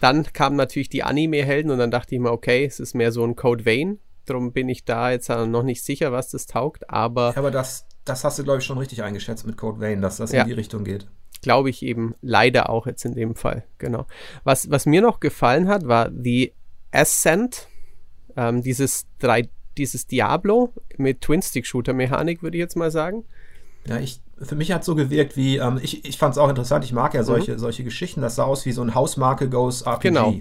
Dann 0.00 0.32
kamen 0.32 0.56
natürlich 0.56 0.88
die 0.88 1.02
Anime-Helden 1.02 1.70
und 1.70 1.78
dann 1.78 1.90
dachte 1.90 2.14
ich 2.14 2.20
mir, 2.20 2.32
okay, 2.32 2.64
es 2.64 2.80
ist 2.80 2.94
mehr 2.94 3.12
so 3.12 3.24
ein 3.24 3.36
Code 3.36 3.66
Vein. 3.66 3.98
Darum 4.24 4.52
bin 4.52 4.68
ich 4.68 4.84
da 4.84 5.10
jetzt 5.10 5.28
noch 5.28 5.62
nicht 5.62 5.84
sicher, 5.84 6.12
was 6.12 6.30
das 6.30 6.46
taugt, 6.46 6.88
aber. 6.88 7.32
Ja, 7.32 7.38
aber 7.38 7.50
das, 7.50 7.86
das 8.04 8.24
hast 8.24 8.38
du, 8.38 8.44
glaube 8.44 8.58
ich, 8.58 8.64
schon 8.64 8.78
richtig 8.78 9.02
eingeschätzt 9.02 9.46
mit 9.46 9.56
Code 9.56 9.80
Vein, 9.80 10.00
dass 10.00 10.16
das 10.16 10.32
ja. 10.32 10.42
in 10.42 10.48
die 10.48 10.54
Richtung 10.54 10.84
geht 10.84 11.06
glaube 11.42 11.70
ich 11.70 11.82
eben 11.82 12.14
leider 12.20 12.70
auch 12.70 12.86
jetzt 12.86 13.04
in 13.04 13.14
dem 13.14 13.34
Fall. 13.34 13.64
Genau. 13.78 14.06
Was, 14.44 14.70
was 14.70 14.86
mir 14.86 15.00
noch 15.00 15.20
gefallen 15.20 15.68
hat, 15.68 15.86
war 15.86 16.10
die 16.10 16.52
Ascent, 16.92 17.68
ähm, 18.36 18.62
dieses, 18.62 19.06
drei, 19.18 19.48
dieses 19.78 20.06
Diablo 20.06 20.72
mit 20.96 21.20
Twin-Stick-Shooter-Mechanik, 21.20 22.42
würde 22.42 22.56
ich 22.56 22.60
jetzt 22.60 22.76
mal 22.76 22.90
sagen. 22.90 23.24
Ja, 23.86 23.98
ich, 23.98 24.20
für 24.40 24.54
mich 24.54 24.72
hat 24.72 24.80
es 24.80 24.86
so 24.86 24.94
gewirkt 24.94 25.36
wie, 25.36 25.56
ähm, 25.56 25.80
ich, 25.82 26.04
ich 26.04 26.18
fand 26.18 26.32
es 26.32 26.38
auch 26.38 26.48
interessant, 26.48 26.84
ich 26.84 26.92
mag 26.92 27.14
ja 27.14 27.22
solche, 27.22 27.52
mhm. 27.52 27.58
solche 27.58 27.84
Geschichten, 27.84 28.20
das 28.20 28.36
sah 28.36 28.44
aus 28.44 28.66
wie 28.66 28.72
so 28.72 28.82
ein 28.82 28.94
Hausmarke 28.94 29.48
Goes 29.48 29.82
RPG. 29.82 30.08
Genau. 30.08 30.34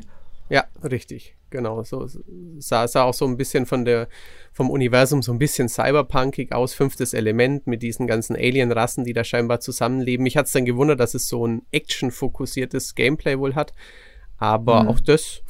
Richtig, 0.83 1.35
genau. 1.49 1.83
So 1.83 2.07
sah, 2.59 2.87
sah 2.87 3.03
auch 3.03 3.13
so 3.13 3.25
ein 3.25 3.37
bisschen 3.37 3.65
von 3.65 3.85
der, 3.85 4.07
vom 4.53 4.69
Universum 4.69 5.21
so 5.21 5.31
ein 5.31 5.39
bisschen 5.39 5.69
cyberpunkig 5.69 6.53
aus, 6.53 6.73
fünftes 6.73 7.13
Element 7.13 7.67
mit 7.67 7.81
diesen 7.81 8.07
ganzen 8.07 8.35
Alien-Rassen, 8.35 9.03
die 9.03 9.13
da 9.13 9.23
scheinbar 9.23 9.59
zusammenleben. 9.59 10.23
Mich 10.23 10.37
hat 10.37 10.45
es 10.45 10.51
dann 10.51 10.65
gewundert, 10.65 10.99
dass 10.99 11.13
es 11.13 11.27
so 11.27 11.45
ein 11.45 11.63
action-fokussiertes 11.71 12.95
Gameplay 12.95 13.37
wohl 13.39 13.55
hat. 13.55 13.73
Aber 14.37 14.83
mhm. 14.83 14.89
auch 14.89 14.99
das 14.99 15.41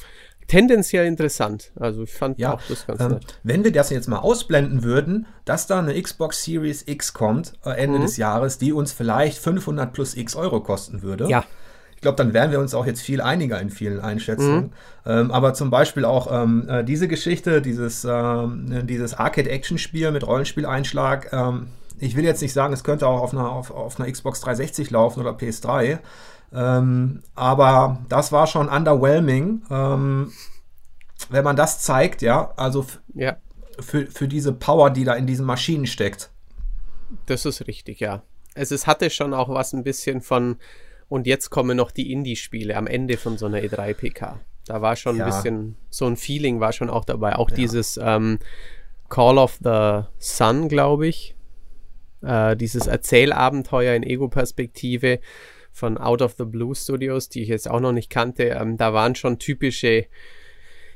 tendenziell 0.50 1.06
interessant. 1.06 1.72
Also 1.76 2.04
ich 2.04 2.12
fand 2.12 2.40
ja, 2.40 2.56
auch 2.56 2.62
das 2.68 2.86
ganz 2.86 3.00
ähm, 3.02 3.12
nett. 3.14 3.40
Wenn 3.44 3.64
wir 3.64 3.72
das 3.72 3.92
jetzt 3.92 4.08
mal 4.08 4.18
ausblenden 4.18 4.84
würden, 4.84 5.28
dass 5.46 5.68
da 5.68 5.80
eine 5.80 6.00
Xbox 6.02 6.44
Series 6.44 6.84
X 6.88 7.14
kommt 7.14 7.54
äh, 7.64 7.72
Ende 7.72 8.00
mhm. 8.00 8.04
des 8.04 8.18
Jahres, 8.18 8.58
die 8.58 8.74
uns 8.74 8.92
vielleicht 8.92 9.38
500 9.38 9.94
plus 9.94 10.18
X 10.18 10.36
Euro 10.36 10.62
kosten 10.62 11.02
würde. 11.02 11.30
Ja. 11.30 11.46
Ich 12.00 12.02
glaube, 12.02 12.16
dann 12.16 12.32
wären 12.32 12.50
wir 12.52 12.62
uns 12.62 12.74
auch 12.74 12.86
jetzt 12.86 13.02
viel 13.02 13.20
einiger 13.20 13.60
in 13.60 13.70
vielen 13.70 14.00
Einschätzungen. 14.00 14.64
Mhm. 14.64 14.72
Ähm, 15.06 15.32
aber 15.32 15.54
zum 15.54 15.70
Beispiel 15.70 16.06
auch 16.06 16.32
ähm, 16.32 16.66
äh, 16.70 16.82
diese 16.82 17.10
Geschichte, 17.10 17.62
dieses, 17.62 18.08
ähm, 18.10 18.88
dieses 18.88 19.16
Arcade-Action-Spiel 19.16 20.10
mit 20.12 20.26
Rollenspieleinschlag. 20.26 21.34
Ähm, 21.34 21.68
ich 22.00 22.16
will 22.16 22.24
jetzt 22.24 22.42
nicht 22.42 22.54
sagen, 22.54 22.72
es 22.72 22.86
könnte 22.86 23.06
auch 23.06 23.20
auf 23.20 23.34
einer, 23.34 23.52
auf, 23.52 23.72
auf 23.72 24.00
einer 24.00 24.10
Xbox 24.10 24.40
360 24.40 24.92
laufen 24.92 25.20
oder 25.20 25.32
PS3. 25.32 26.00
Ähm, 26.54 27.22
aber 27.36 28.00
das 28.08 28.32
war 28.32 28.48
schon 28.48 28.70
underwhelming, 28.70 29.64
ähm, 29.70 30.32
wenn 31.30 31.44
man 31.44 31.58
das 31.58 31.82
zeigt, 31.82 32.22
ja, 32.22 32.54
also 32.56 32.86
ja. 33.14 33.36
Für, 33.82 34.08
für 34.08 34.30
diese 34.30 34.54
Power, 34.54 34.90
die 34.90 35.04
da 35.04 35.16
in 35.16 35.28
diesen 35.28 35.46
Maschinen 35.46 35.86
steckt. 35.86 36.32
Das 37.26 37.44
ist 37.44 37.68
richtig, 37.68 38.00
ja. 38.00 38.22
Es 38.56 38.72
ist, 38.72 38.88
hatte 38.88 39.10
schon 39.10 39.34
auch 39.34 39.50
was 39.50 39.74
ein 39.74 39.84
bisschen 39.84 40.22
von, 40.22 40.56
und 41.10 41.28
jetzt 41.28 41.50
kommen 41.50 41.76
noch 41.76 41.92
die 41.92 42.12
Indie-Spiele 42.12 42.78
am 42.78 42.88
Ende 42.88 43.18
von 43.18 43.38
so 43.38 43.48
einer 43.48 43.60
E3-PK. 43.60 44.40
Da 44.66 44.82
war 44.82 44.96
schon 44.96 45.18
ja. 45.18 45.26
ein 45.26 45.32
bisschen, 45.32 45.76
so 45.90 46.06
ein 46.06 46.16
Feeling 46.16 46.60
war 46.60 46.72
schon 46.72 46.90
auch 46.90 47.04
dabei. 47.04 47.36
Auch 47.36 47.50
ja. 47.50 47.56
dieses 47.56 48.00
ähm, 48.02 48.38
Call 49.10 49.40
of 49.40 49.60
the 49.64 50.04
Sun, 50.20 50.70
glaube 50.70 51.08
ich. 51.08 51.36
Äh, 52.22 52.56
dieses 52.56 52.86
Erzählabenteuer 52.86 53.96
in 53.96 54.04
Ego-Perspektive 54.04 55.20
von 55.72 55.98
Out 55.98 56.22
of 56.22 56.36
the 56.38 56.46
Blue 56.46 56.76
Studios, 56.76 57.30
die 57.30 57.42
ich 57.42 57.50
jetzt 57.50 57.70
auch 57.70 57.80
noch 57.80 57.94
nicht 57.94 58.12
kannte. 58.12 58.44
Ähm, 58.44 58.78
da 58.78 58.94
waren 58.94 59.16
schon 59.16 59.40
typische 59.40 60.06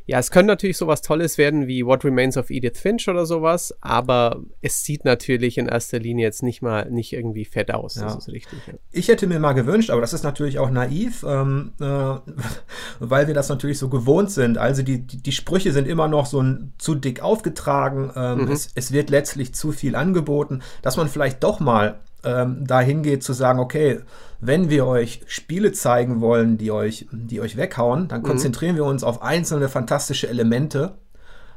ja, 0.06 0.20
es 0.20 0.32
könnte 0.32 0.48
natürlich 0.48 0.78
sowas 0.78 1.02
Tolles 1.02 1.38
werden 1.38 1.68
wie 1.68 1.86
What 1.86 2.04
Remains 2.04 2.36
of 2.36 2.50
Edith 2.50 2.78
Finch 2.78 3.08
oder 3.08 3.26
sowas, 3.26 3.74
aber 3.80 4.42
es 4.62 4.84
sieht 4.84 5.06
natürlich 5.06 5.58
in 5.58 5.68
erster 5.68 6.00
Linie 6.00 6.26
jetzt 6.26 6.44
nicht 6.44 6.62
mal 6.62 6.90
nicht 6.92 7.14
irgendwie 7.14 7.46
fett 7.46 7.74
aus. 7.74 7.96
Ja. 7.96 8.04
Das 8.04 8.18
ist 8.18 8.30
richtig. 8.30 8.60
Ja. 8.68 8.74
Ich 8.92 9.08
hätte 9.08 9.28
mir 9.28 9.40
mal 9.40 9.54
gewünscht, 9.54 9.90
aber 9.90 10.02
das 10.02 10.12
ist 10.12 10.24
natürlich 10.24 10.60
auch 10.60 10.70
naiv, 10.70 11.24
ähm, 11.26 11.72
äh, 11.80 11.86
weil 13.00 13.28
wir 13.28 13.34
das 13.34 13.48
natürlich 13.48 13.80
so 13.80 13.88
gewohnt 13.88 14.30
sind. 14.30 14.58
Also 14.58 14.84
die, 14.84 15.08
die, 15.08 15.24
die 15.24 15.32
Sprüche 15.32 15.72
sind 15.72 15.88
immer 15.88 16.10
noch 16.10 16.26
so 16.26 16.42
ein, 16.42 16.74
zu 16.78 16.96
dick 16.96 17.22
aufgetragen. 17.22 18.12
Ähm, 18.16 18.46
mhm. 18.46 18.52
es, 18.52 18.72
es 18.76 18.92
wird 18.92 19.10
letztlich 19.10 19.56
zu 19.56 19.72
viel 19.72 19.96
angeboten, 19.96 20.64
dass 20.82 20.98
man 20.98 21.08
vielleicht 21.08 21.44
doch 21.44 21.62
mal 21.62 22.02
ähm, 22.24 22.66
dahin 22.66 23.04
geht 23.04 23.24
zu 23.24 23.34
sagen, 23.34 23.60
okay, 23.60 24.00
wenn 24.40 24.70
wir 24.70 24.86
euch 24.86 25.22
Spiele 25.28 25.72
zeigen 25.72 26.22
wollen, 26.22 26.58
die 26.58 26.72
euch, 26.72 27.08
die 27.12 27.42
euch 27.42 27.56
weghauen, 27.56 28.08
dann 28.08 28.22
mhm. 28.22 28.26
konzentrieren 28.26 28.76
wir 28.76 28.86
uns 28.86 29.04
auf 29.04 29.22
einzelne 29.22 29.70
fantastische 29.70 30.28
Elemente, 30.28 30.96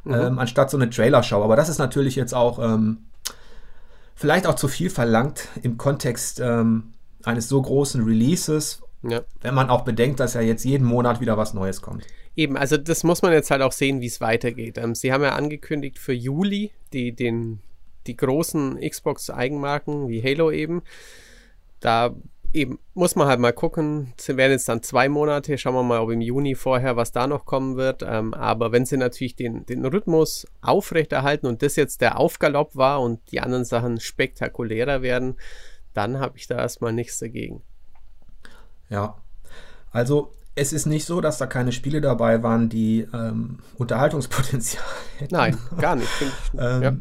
mhm. 0.05 0.15
ähm, 0.15 0.39
anstatt 0.39 0.71
so 0.71 0.77
eine 0.77 0.91
Trailer-Show. 0.91 1.43
Aber 1.43 1.57
das 1.57 1.69
ist 1.69 1.79
natürlich 1.79 2.17
jetzt 2.17 2.35
auch 2.35 2.59
ähm, 2.59 2.99
vielleicht 4.15 4.47
auch 4.47 4.55
zu 4.55 4.69
viel 4.69 4.91
verlangt 4.91 5.49
im 5.63 5.79
Kontext 5.79 6.41
ähm, 6.41 6.95
eines 7.25 7.49
so 7.49 7.61
großen 7.61 8.05
Releases, 8.05 8.83
ja. 9.03 9.21
wenn 9.41 9.55
man 9.55 9.69
auch 9.69 9.83
bedenkt, 9.83 10.21
dass 10.21 10.35
ja 10.35 10.41
jetzt 10.41 10.65
jeden 10.65 10.87
Monat 10.87 11.21
wieder 11.21 11.37
was 11.37 11.55
Neues 11.55 11.83
kommt. 11.83 12.05
Eben, 12.37 12.57
also 12.57 12.77
das 12.77 13.03
muss 13.03 13.23
man 13.23 13.33
jetzt 13.33 13.51
halt 13.51 13.63
auch 13.63 13.73
sehen, 13.73 14.01
wie 14.01 14.07
es 14.07 14.21
weitergeht. 14.21 14.79
Ähm, 14.79 14.95
sie 14.95 15.13
haben 15.13 15.23
ja 15.23 15.35
angekündigt 15.35 15.99
für 15.99 16.13
Juli 16.13 16.71
die, 16.93 17.13
den, 17.13 17.61
die 18.07 18.17
großen 18.17 18.81
Xbox-Eigenmarken 18.81 20.09
wie 20.09 20.23
Halo 20.23 20.51
eben. 20.51 20.83
Da 21.81 22.15
eben 22.53 22.79
muss 22.95 23.15
man 23.17 23.29
halt 23.29 23.39
mal 23.39 23.53
gucken. 23.53 24.15
Es 24.19 24.29
werden 24.29 24.53
jetzt 24.53 24.69
dann 24.69 24.83
zwei 24.83 25.09
Monate. 25.09 25.59
Schauen 25.59 25.75
wir 25.75 25.83
mal, 25.83 26.01
ob 26.01 26.11
im 26.11 26.21
Juni 26.21 26.55
vorher 26.55 26.97
was 26.97 27.13
da 27.13 27.27
noch 27.27 27.45
kommen 27.45 27.77
wird. 27.77 28.03
Ähm, 28.03 28.35
aber 28.35 28.73
wenn 28.73 28.87
sie 28.87 28.97
natürlich 28.97 29.37
den, 29.37 29.67
den 29.67 29.85
Rhythmus 29.85 30.47
aufrechterhalten 30.63 31.47
und 31.47 31.63
das 31.63 31.77
jetzt 31.77 32.01
der 32.01 32.19
Aufgalopp 32.19 32.75
war 32.75 33.03
und 33.03 33.21
die 33.31 33.41
anderen 33.41 33.65
Sachen 33.65 34.01
spektakulärer 34.01 35.03
werden, 35.03 35.37
dann 35.93 36.19
habe 36.19 36.39
ich 36.39 36.47
da 36.47 36.57
erstmal 36.57 36.93
nichts 36.93 37.19
dagegen. 37.19 37.63
Ja, 38.89 39.17
also 39.91 40.33
es 40.55 40.73
ist 40.73 40.87
nicht 40.87 41.05
so, 41.05 41.21
dass 41.21 41.39
da 41.39 41.47
keine 41.47 41.73
Spiele 41.73 42.01
dabei 42.01 42.43
waren, 42.43 42.71
die 42.71 43.07
ähm, 43.13 43.59
Unterhaltungspotenzial 43.77 44.85
hätten. 45.19 45.35
Nein, 45.35 45.59
gar 45.79 45.97
nicht. 45.97 46.09
ähm, 46.59 46.83
ja 46.83 46.97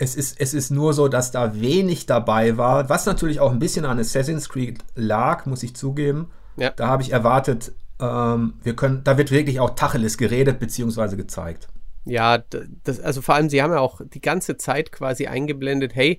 es 0.00 0.16
ist, 0.16 0.40
es 0.40 0.54
ist 0.54 0.70
nur 0.70 0.94
so, 0.94 1.08
dass 1.08 1.30
da 1.30 1.60
wenig 1.60 2.06
dabei 2.06 2.56
war, 2.56 2.88
was 2.88 3.04
natürlich 3.04 3.38
auch 3.38 3.52
ein 3.52 3.58
bisschen 3.58 3.84
an 3.84 3.98
Assassin's 3.98 4.48
Creed 4.48 4.78
lag, 4.94 5.44
muss 5.44 5.62
ich 5.62 5.76
zugeben. 5.76 6.30
Ja. 6.56 6.70
Da 6.70 6.88
habe 6.88 7.02
ich 7.02 7.12
erwartet, 7.12 7.72
ähm, 8.00 8.54
wir 8.62 8.74
können, 8.74 9.04
da 9.04 9.18
wird 9.18 9.30
wirklich 9.30 9.60
auch 9.60 9.70
Tacheles 9.70 10.16
geredet 10.16 10.58
bzw. 10.58 11.16
gezeigt. 11.16 11.68
Ja, 12.06 12.42
das, 12.84 12.98
also 12.98 13.20
vor 13.20 13.34
allem, 13.34 13.50
sie 13.50 13.62
haben 13.62 13.72
ja 13.72 13.80
auch 13.80 14.00
die 14.02 14.22
ganze 14.22 14.56
Zeit 14.56 14.90
quasi 14.90 15.26
eingeblendet, 15.26 15.94
hey, 15.94 16.18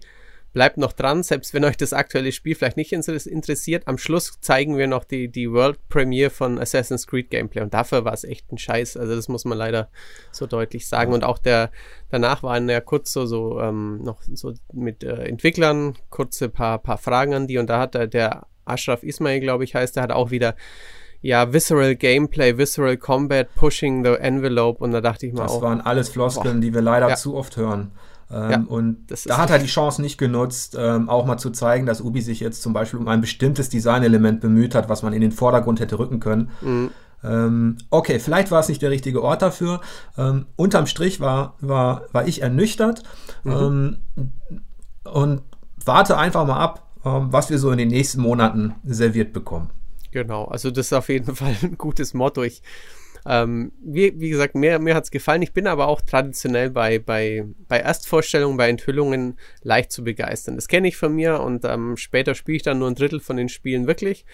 bleibt 0.54 0.78
noch 0.78 0.92
dran, 0.92 1.24
selbst 1.24 1.54
wenn 1.54 1.64
euch 1.64 1.78
das 1.78 1.94
aktuelle 1.94 2.32
Spiel 2.32 2.56
vielleicht 2.56 2.78
nicht 2.78 2.92
interessiert. 2.92 3.88
Am 3.88 3.98
Schluss 3.98 4.40
zeigen 4.42 4.78
wir 4.78 4.88
noch 4.88 5.04
die, 5.04 5.30
die 5.30 5.52
World 5.52 5.80
Premiere 5.88 6.30
von 6.30 6.60
Assassin's 6.60 7.08
Creed 7.08 7.30
Gameplay 7.30 7.62
und 7.62 7.74
dafür 7.74 8.04
war 8.04 8.14
es 8.14 8.24
echt 8.24 8.52
ein 8.52 8.58
Scheiß. 8.58 8.98
Also 8.98 9.16
das 9.16 9.28
muss 9.28 9.46
man 9.46 9.58
leider 9.58 9.90
so 10.32 10.48
deutlich 10.48 10.88
sagen. 10.88 11.14
Und 11.14 11.24
auch 11.24 11.38
der 11.38 11.72
danach 12.10 12.44
waren 12.44 12.68
ja 12.70 12.82
kurz 12.82 13.14
so, 13.14 13.26
so 13.26 13.60
ähm, 13.62 14.04
noch 14.04 14.22
so 14.34 14.54
mit 14.74 15.04
äh, 15.04 15.24
Entwicklern 15.24 15.96
kurze 16.10 16.50
paar, 16.50 16.80
paar 16.80 16.98
Fragen 16.98 17.34
an 17.34 17.48
die 17.48 17.58
und 17.58 17.70
da 17.70 17.80
hat 17.80 17.94
der, 17.94 18.08
der 18.08 18.48
Ashraf 18.66 19.04
Ismail, 19.04 19.40
glaube 19.40 19.64
ich, 19.64 19.76
heißt, 19.76 19.96
der 19.96 20.04
hat 20.04 20.12
auch 20.12 20.32
wieder 20.32 20.56
ja, 21.22 21.54
Visceral 21.54 21.96
Gameplay, 21.96 22.58
Visceral 22.58 22.98
Combat, 22.98 23.54
Pushing 23.56 24.04
the 24.04 24.12
Envelope 24.12 24.84
und 24.84 24.92
da 24.92 25.02
dachte 25.02 25.28
ich 25.28 25.34
mal 25.34 25.44
Das 25.44 25.54
auch, 25.54 25.62
waren 25.62 25.80
alles 25.82 26.10
Floskeln, 26.10 26.56
boah. 26.56 26.62
die 26.62 26.74
wir 26.74 26.82
leider 26.82 27.10
ja. 27.10 27.16
zu 27.16 27.36
oft 27.36 27.58
hören. 27.58 27.92
Ähm, 28.32 28.52
ja, 28.52 28.64
und 28.68 29.08
da 29.26 29.38
hat 29.38 29.50
er 29.50 29.60
die 29.60 29.68
Chance 29.68 30.02
nicht 30.02 30.18
genutzt, 30.18 30.78
ähm, 30.80 31.10
auch 31.10 31.26
mal 31.26 31.38
zu 31.38 31.50
zeigen, 31.50 31.86
dass 31.86 32.02
Ubi 32.02 32.22
sich 32.22 32.40
jetzt 32.40 32.62
zum 32.62 32.74
Beispiel 32.74 33.00
um 33.00 33.08
ein 33.08 33.22
bestimmtes 33.22 33.70
Designelement 33.70 34.40
bemüht 34.40 34.74
hat, 34.74 34.90
was 34.90 35.04
man 35.04 35.14
in 35.14 35.22
den 35.22 35.32
Vordergrund 35.32 35.80
hätte 35.80 36.00
rücken 36.00 36.20
können. 36.20 36.50
Mhm. 36.62 36.92
Ähm, 37.24 37.78
okay, 37.90 38.20
vielleicht 38.20 38.52
war 38.52 38.62
es 38.62 38.70
nicht 38.70 38.82
der 38.82 38.90
richtige 38.90 39.22
Ort 39.22 39.42
dafür. 39.42 39.82
Ähm, 40.18 40.48
unterm 40.56 40.88
Strich 40.88 41.20
war, 41.20 41.56
war, 41.60 42.04
war 42.14 42.28
ich 42.28 42.42
ernüchtert 42.42 43.04
mhm. 43.44 43.98
Ähm, 44.18 44.32
und 45.04 45.42
warte 45.84 46.18
einfach 46.18 46.46
mal 46.46 46.60
ab, 46.60 46.88
ähm, 47.04 47.28
was 47.32 47.50
wir 47.50 47.58
so 47.58 47.72
in 47.72 47.78
den 47.78 47.90
nächsten 47.90 48.22
Monaten 48.22 48.76
serviert 48.84 49.34
bekommen. 49.34 49.70
Genau, 50.12 50.46
also 50.46 50.72
das 50.72 50.88
ist 50.88 50.94
auf 50.94 51.10
jeden 51.10 51.36
Fall 51.36 51.56
ein 51.62 51.78
gutes 51.78 52.14
Motto. 52.14 52.44
Ich 52.44 52.62
ähm, 53.26 53.72
wie, 53.84 54.20
wie, 54.20 54.30
gesagt, 54.30 54.56
mir, 54.56 54.80
mir 54.80 54.96
hat 54.96 55.06
es 55.06 55.12
gefallen. 55.12 55.42
Ich 55.42 55.54
bin 55.54 55.68
aber 55.68 55.88
auch 55.88 56.02
traditionell 56.02 56.70
bei, 56.70 57.00
bei, 57.00 57.46
bei 57.68 57.80
Erstvorstellungen, 57.80 58.58
bei 58.58 58.70
Enthüllungen 58.70 59.38
leicht 59.62 59.92
zu 59.92 60.04
begeistern. 60.04 60.56
Das 60.56 60.68
kenne 60.68 60.88
ich 60.88 60.98
von 60.98 61.14
mir 61.14 61.42
und 61.42 61.66
ähm, 61.66 61.98
später 61.98 62.36
spiele 62.36 62.58
ich 62.58 62.64
dann 62.64 62.80
nur 62.80 62.90
ein 62.90 62.96
Drittel 62.96 63.20
von 63.20 63.38
den 63.38 63.50
Spielen 63.50 63.88
wirklich. 63.88 64.26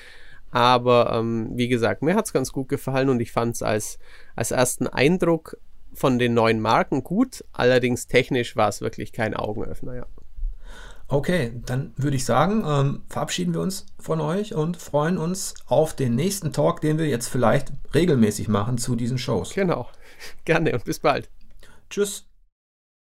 Aber 0.51 1.12
ähm, 1.13 1.51
wie 1.53 1.67
gesagt, 1.67 2.01
mir 2.01 2.15
hat 2.15 2.25
es 2.25 2.34
ganz 2.34 2.51
gut 2.51 2.70
gefallen 2.70 3.10
und 3.10 3.20
ich 3.20 3.32
fand 3.32 3.56
es 3.56 3.62
als, 3.62 4.00
als 4.36 4.51
ersten 4.51 4.88
Eindruck 4.88 5.58
von 5.94 6.20
den 6.20 6.34
neuen 6.34 6.62
Marken 6.62 7.03
gut. 7.03 7.44
Allerdings 7.51 8.08
technisch 8.08 8.56
war 8.56 8.70
es 8.70 8.82
wirklich 8.82 9.12
kein 9.12 9.34
Augenöffner, 9.34 9.96
ja. 9.96 10.06
Okay, 11.10 11.54
dann 11.66 11.93
würde 11.96 12.17
ich 12.17 12.26
sagen, 12.26 12.63
ähm, 12.67 13.04
verabschieden 13.08 13.54
wir 13.54 13.62
uns 13.62 13.86
von 13.98 14.20
euch 14.20 14.54
und 14.54 14.76
freuen 14.76 15.17
uns 15.17 15.54
auf 15.65 15.96
den 15.96 16.15
nächsten 16.15 16.52
Talk, 16.52 16.82
den 16.82 16.98
wir 16.98 17.08
jetzt 17.08 17.30
vielleicht 17.30 17.72
regelmäßig 17.93 18.50
machen 18.50 18.78
zu 18.78 18.96
diesen 18.96 19.17
Shows. 19.17 19.54
Genau, 19.54 19.89
gerne 20.46 20.74
und 20.74 20.84
bis 20.84 21.00
bald. 21.00 21.30
Tschüss. 21.89 22.26